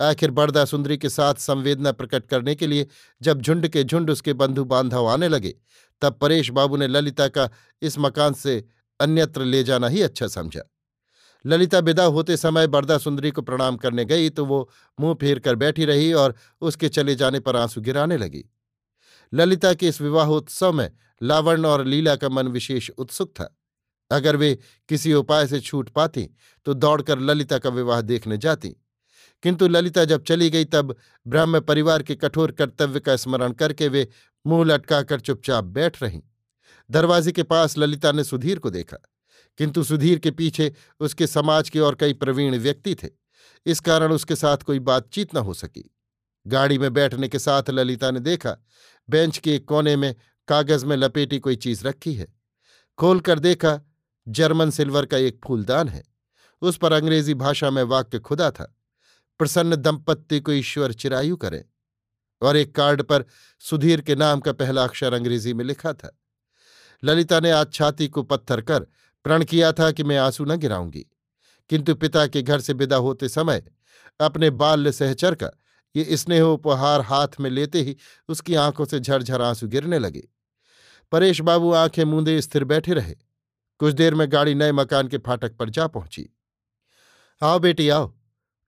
आखिर 0.00 0.30
बड़दा 0.30 0.64
सुंदरी 0.64 0.96
के 0.98 1.08
साथ 1.08 1.34
संवेदना 1.34 1.92
प्रकट 1.92 2.26
करने 2.26 2.54
के 2.54 2.66
लिए 2.66 2.86
जब 3.20 3.40
झुंड 3.40 3.68
के 3.68 3.84
झुंड 3.84 4.10
उसके 4.10 4.32
बंधु 4.32 4.64
बांधव 4.64 5.06
आने 5.06 5.28
लगे, 5.28 5.54
तब 6.02 6.18
परेश 6.20 6.50
बाबू 6.50 6.76
ने 6.76 6.86
ललिता 6.88 7.28
का 7.28 7.48
इस 7.82 7.98
मकान 7.98 8.34
से 8.34 8.62
अन्यत्र 9.00 9.44
ले 9.44 9.62
जाना 9.64 9.88
ही 9.88 10.02
अच्छा 10.02 10.26
समझा। 10.28 10.60
ललिता 11.44 11.78
विदा 11.78 12.04
होते 12.04 12.36
समय 12.36 12.66
बरदा 12.66 12.98
सुंदरी 12.98 13.30
को 13.30 13.42
प्रणाम 13.42 13.76
करने 13.76 14.04
गई 14.04 14.28
तो 14.30 14.44
वो 14.44 14.68
मुँह 14.98 15.14
फेर 15.14 15.38
कर 15.38 15.54
बैठी 15.54 15.84
रही 15.84 16.12
और 16.12 16.34
उसके 16.60 16.88
चले 16.88 17.14
जाने 17.14 17.40
पर 17.40 17.56
आँसू 17.56 17.80
गिराने 17.80 18.16
लगी। 18.16 18.44
ललिता 19.32 19.72
के 19.74 19.88
इस 19.88 20.00
विवाहोत्सव 20.00 20.72
में 20.72 20.90
लावण्य 21.20 21.68
और 21.68 21.84
लीला 21.84 22.14
का 22.16 22.28
मन 22.28 22.48
विशेष 22.48 22.90
उत्सुक 22.90 23.30
था। 23.30 23.54
अगर 24.10 24.36
वे 24.36 24.54
किसी 24.88 25.12
उपाय 25.14 25.46
से 25.46 25.60
छूट 25.60 25.88
पाती 25.88 26.28
तो 26.66 26.74
दौड़कर 26.74 27.18
ललिता 27.20 27.58
का 27.58 27.70
विवाह 27.70 28.00
देखने 28.00 28.38
जाती। 28.38 28.74
किंतु 29.44 29.66
ललिता 29.68 30.04
जब 30.04 30.22
चली 30.24 30.50
गई, 30.50 30.64
तब 30.64 30.94
ब्राह्म 31.26 31.60
परिवार 31.60 32.02
के 32.02 32.14
कठोर 32.14 32.52
कर्तव्य 32.52 33.00
का 33.00 33.16
स्मरण 33.16 33.52
करके 33.52 33.88
वे 33.88 34.08
मुँह 34.44 34.64
लटकाकर 34.64 35.20
चुपचाप 35.20 35.64
बैठ 35.64 36.02
रहीं। 36.02 36.20
दरवाजे 36.90 37.32
के 37.32 37.42
पास 37.42 37.76
ललिता 37.78 38.12
ने 38.12 38.24
सुधीर 38.24 38.58
को 38.58 38.70
देखा, 38.70 38.96
किंतु 39.58 39.82
सुधीर 39.84 40.18
के 40.18 40.30
पीछे 40.30 40.72
उसके 41.00 41.26
समाज 41.26 41.68
के 41.70 41.80
और 41.80 41.94
कई 41.94 42.12
प्रवीण 42.12 42.58
व्यक्ति 42.58 42.94
थे। 42.94 43.08
इस 43.66 43.80
कारण 43.80 44.12
उसके 44.12 44.36
साथ 44.36 44.58
कोई 44.58 44.78
बातचीत 44.78 45.34
न 45.34 45.38
हो 45.38 45.54
सकी। 45.54 45.90
गाड़ी 46.46 46.78
में 46.78 46.92
बैठने 46.92 47.28
के 47.28 47.38
साथ 47.38 47.70
ललिता 47.70 48.10
ने 48.10 48.20
देखा, 48.20 48.56
बेंच 49.08 49.38
के 49.38 49.54
एक 49.54 49.64
कोने 49.64 49.96
में 49.96 50.14
कागज़ 50.48 50.86
में 50.86 50.96
लपेटी 50.96 51.38
कोई 51.38 51.56
चीज़ 51.56 51.84
रखी 51.84 52.14
है। 52.14 52.26
खोलकर 52.98 53.38
देखा, 53.38 53.80
जर्मन 54.26 54.70
सिल्वर 54.70 55.06
का 55.06 55.16
एक 55.16 55.40
फूलदान 55.44 55.88
है। 55.88 56.02
उस 56.62 56.76
पर 56.76 56.92
अंग्रेज़ी 56.92 57.34
भाषा 57.34 57.70
में 57.70 57.82
वाक्य 57.82 58.18
खुदा 58.18 58.50
था। 58.50 58.74
प्रसन्न 59.38 59.76
दंपत्ति 59.76 60.40
को 60.40 60.52
ईश्वर 60.52 60.92
चिरायु 60.92 61.36
करे। 61.36 61.64
और 62.42 62.56
एक 62.56 62.74
कार्ड 62.74 63.02
पर 63.02 63.24
सुधीर 63.60 64.00
के 64.00 64.16
नाम 64.16 64.40
का 64.40 64.52
पहला 64.52 64.84
अक्षर 64.84 65.12
अंग्रेज़ी 65.12 65.54
में 65.54 65.64
लिखा 65.64 65.92
था। 65.92 66.18
ललिता 67.04 67.40
ने 67.40 67.50
आज 67.50 67.72
छाती 67.72 68.08
को 68.08 68.22
पत्थर 68.22 68.60
कर 68.60 68.80
प्रण 69.24 69.44
किया 69.44 69.72
था 69.72 69.90
कि 69.90 70.04
मैं 70.04 70.18
आँसू 70.18 70.44
न 70.44 70.56
गिराऊँगी। 70.56 71.06
किंतु 71.68 71.94
पिता 71.94 72.26
के 72.26 72.42
घर 72.42 72.60
से 72.60 72.72
विदा 72.72 72.96
होते 72.96 73.28
समय 73.28 73.64
अपने 74.20 74.50
बाल्य 74.50 74.92
सहचर 74.92 75.34
का, 75.34 75.50
ये 75.96 76.16
स्नेह 76.16 76.42
उपहार 76.42 77.00
हाथ 77.00 77.28
में 77.40 77.50
लेते 77.50 77.80
ही 77.80 77.96
उसकी 78.28 78.54
आँखों 78.54 78.84
से 78.84 79.00
झरझर 79.00 79.42
आँसू 79.42 79.68
गिरने 79.68 79.98
लगे। 79.98 80.28
परेश 81.12 81.40
बाबू 81.40 81.72
आँखें 81.72 82.04
मूंदे 82.04 82.40
स्थिर 82.42 82.64
बैठे 82.64 82.94
रहे। 82.94 83.14
कुछ 83.78 83.94
देर 83.94 84.14
में 84.14 84.32
गाड़ी 84.32 84.54
नए 84.54 84.72
मकान 84.72 85.08
के 85.08 85.18
फाटक 85.18 85.56
पर 85.56 85.70
जा 85.70 85.86
पहुँची। 85.86 86.30
आओ 87.42 87.58
बेटी, 87.58 87.88
आओ। 87.88 88.14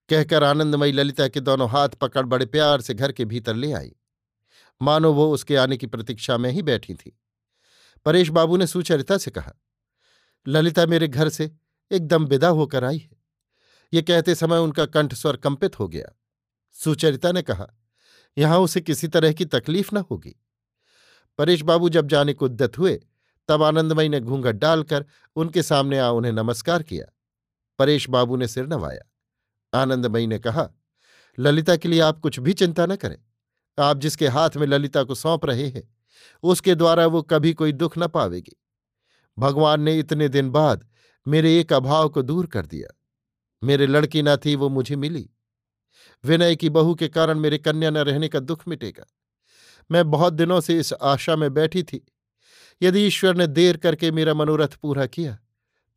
कहकर 0.09 0.43
आनंदमयी 0.43 0.91
ललिता 0.91 1.27
के 1.27 1.39
दोनों 1.39 1.69
हाथ 1.69 1.89
पकड़ 1.89 2.25
बड़े 2.25 2.45
प्यार 2.45 2.81
से 2.81 2.93
घर 2.93 3.11
के 3.11 3.25
भीतर 3.25 3.55
ले 3.55 3.71
आई। 3.71 3.91
मानो 4.81 5.11
वो 5.13 5.31
उसके 5.33 5.55
आने 5.55 5.77
की 5.77 5.87
प्रतीक्षा 5.87 6.37
में 6.37 6.49
ही 6.51 6.61
बैठी 6.61 6.93
थी। 6.93 7.17
परेश 8.05 8.29
बाबू 8.29 8.57
ने 8.57 8.67
सुचरिता 8.67 9.17
से 9.17 9.31
कहा, 9.31 9.53
ललिता 10.45 10.85
मेरे 10.85 11.07
घर 11.07 11.29
से 11.29 11.51
एकदम 11.91 12.25
विदा 12.25 12.47
होकर 12.49 12.83
आई 12.83 12.97
है। 12.97 13.15
ये 13.93 14.01
कहते 14.01 14.35
समय 14.35 14.57
उनका 14.57 14.85
कंठ 14.85 15.13
स्वर 15.13 15.37
कंपित 15.37 15.79
हो 15.79 15.87
गया। 15.87 16.11
सुचरिता 16.75 17.31
ने 17.31 17.41
कहा, 17.41 17.67
यहाँ 18.37 18.59
उसे 18.59 18.81
किसी 18.81 19.07
तरह 19.07 19.33
की 19.33 19.45
तकलीफ़ 19.45 19.95
न 19.95 20.03
होगी 20.11 20.35
परेश 21.39 21.61
बाबू 21.61 21.89
जब 21.89 22.07
जाने 22.07 22.33
को 22.33 22.45
उद्यत 22.45 22.77
हुए, 22.77 22.99
तब 23.49 23.63
आनंदमयी 23.63 24.09
ने 24.09 24.19
घूंघट 24.19 24.55
डालकर 24.55 25.05
उनके 25.35 25.63
सामने 25.63 25.99
आ 25.99 26.09
उन्हें 26.09 26.31
नमस्कार 26.31 26.83
किया। 26.83 27.05
परेश 27.79 28.09
बाबू 28.09 28.35
ने 28.35 28.47
सिर 28.47 28.67
नवाया। 28.67 29.01
आनंदमयी 29.81 30.27
ने 30.27 30.39
कहा, 30.39 30.69
ललिता 31.39 31.75
के 31.75 31.87
लिए 31.87 31.99
आप 31.99 32.19
कुछ 32.19 32.39
भी 32.39 32.53
चिंता 32.53 32.85
न 32.85 32.95
करें। 32.95 33.17
आप 33.79 33.97
जिसके 33.97 34.27
हाथ 34.27 34.49
में 34.57 34.67
ललिता 34.67 35.03
को 35.03 35.15
सौंप 35.15 35.45
रहे 35.45 35.67
हैं, 35.67 35.95
उसके 36.43 36.75
द्वारा 36.75 37.07
वो 37.07 37.21
कभी 37.21 37.53
कोई 37.53 37.71
दुख 37.71 37.97
न 37.97 38.07
पावेगी। 38.07 38.61
भगवान 39.39 39.81
ने 39.81 39.99
इतने 39.99 40.29
दिन 40.29 40.49
बाद 40.49 40.89
मेरे 41.27 41.59
एक 41.59 41.73
अभाव 41.73 42.09
को 42.09 42.21
दूर 42.21 42.47
कर 42.47 42.65
दिया। 42.65 42.99
मेरे 43.63 43.87
लड़की 43.87 44.21
न 44.21 44.35
थी, 44.35 44.55
वो 44.55 44.69
मुझे 44.69 44.95
मिली। 44.95 45.29
विनय 46.23 46.55
की 46.55 46.69
बहू 46.69 46.95
के 46.95 47.07
कारण 47.07 47.39
मेरे 47.39 47.57
कन्या 47.57 47.89
न 47.89 47.97
रहने 47.97 48.27
का 48.27 48.39
दुख 48.39 48.67
मिटेगा। 48.67 49.05
मैं 49.91 50.11
बहुत 50.11 50.33
दिनों 50.33 50.61
से 50.61 50.79
इस 50.79 50.93
आशा 50.93 51.35
में 51.35 51.53
बैठी 51.53 51.83
थी। 51.83 52.13
यदि 52.81 52.99
ईश्वर 52.99 53.35
ने 53.35 53.47
देर 53.47 53.77
करके 53.77 54.11
मेरा 54.11 54.33
मनोरथ 54.33 54.67
पूरा 54.67 55.05
किया 55.05 55.39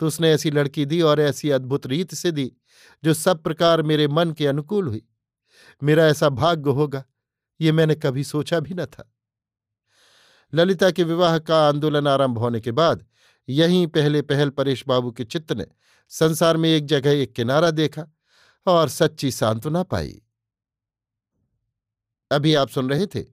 तो 0.01 0.07
उसने 0.07 0.31
ऐसी 0.31 0.51
लड़की 0.51 0.85
दी 0.85 1.01
और 1.01 1.21
ऐसी 1.21 1.51
अद्भुत 1.51 1.87
रीत 1.87 2.15
से 2.15 2.31
दी, 2.33 2.53
जो 3.05 3.15
सब 3.15 3.43
प्रकार 3.43 3.83
मेरे 3.83 4.09
मन 4.09 4.33
के 4.33 4.47
अनुकूल 4.47 4.87
हुई। 4.87 5.03
मेरा 5.83 6.07
ऐसा 6.07 6.29
भाग्य 6.29 6.71
होगा, 6.71 7.05
ये 7.61 7.73
मैंने 7.73 7.95
कभी 7.95 8.25
सोचा 8.25 8.61
भी 8.61 8.75
न 8.75 8.87
था। 8.87 9.13
ललिता 10.55 10.91
के 10.91 11.05
विवाह 11.05 11.39
का 11.39 11.69
आंदोलन 11.69 12.09
आरंभ 12.09 12.39
होने 12.39 12.61
के 12.61 12.73
बाद, 12.73 13.05
यहीं 13.49 13.87
पहले 13.87 14.23
पहल 14.23 14.51
परेश 14.51 14.85
बाबू 14.89 15.11
के 15.11 15.25
चित्त 15.25 15.53
ने 15.53 15.67
संसार 16.09 16.57
में 16.57 16.69
एक 16.69 16.87
जगह 16.87 17.11
एक 17.11 17.33
किनारा 17.33 17.71
देखा 17.71 18.07
और 18.67 18.89
सच्ची 18.89 19.31
सांत्वना 19.31 19.83
पाई। 19.83 20.21
अभी 22.31 22.55
आप 22.55 22.69
सुन 22.69 22.91
रहे 22.91 23.07
थे 23.07 23.25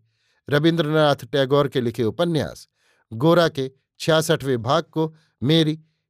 रविन्द्रनाथ 0.50 1.26
टैगोर 1.26 1.68
के 1.68 1.82
लिखे 1.82 2.04
उपन्यास, 2.04 2.68
गोरा 3.14 3.48
के 3.50 3.72
छियासठवें 4.00 4.62
भाग 4.62 4.84
को 4.84 5.14
मेरी 5.44 5.80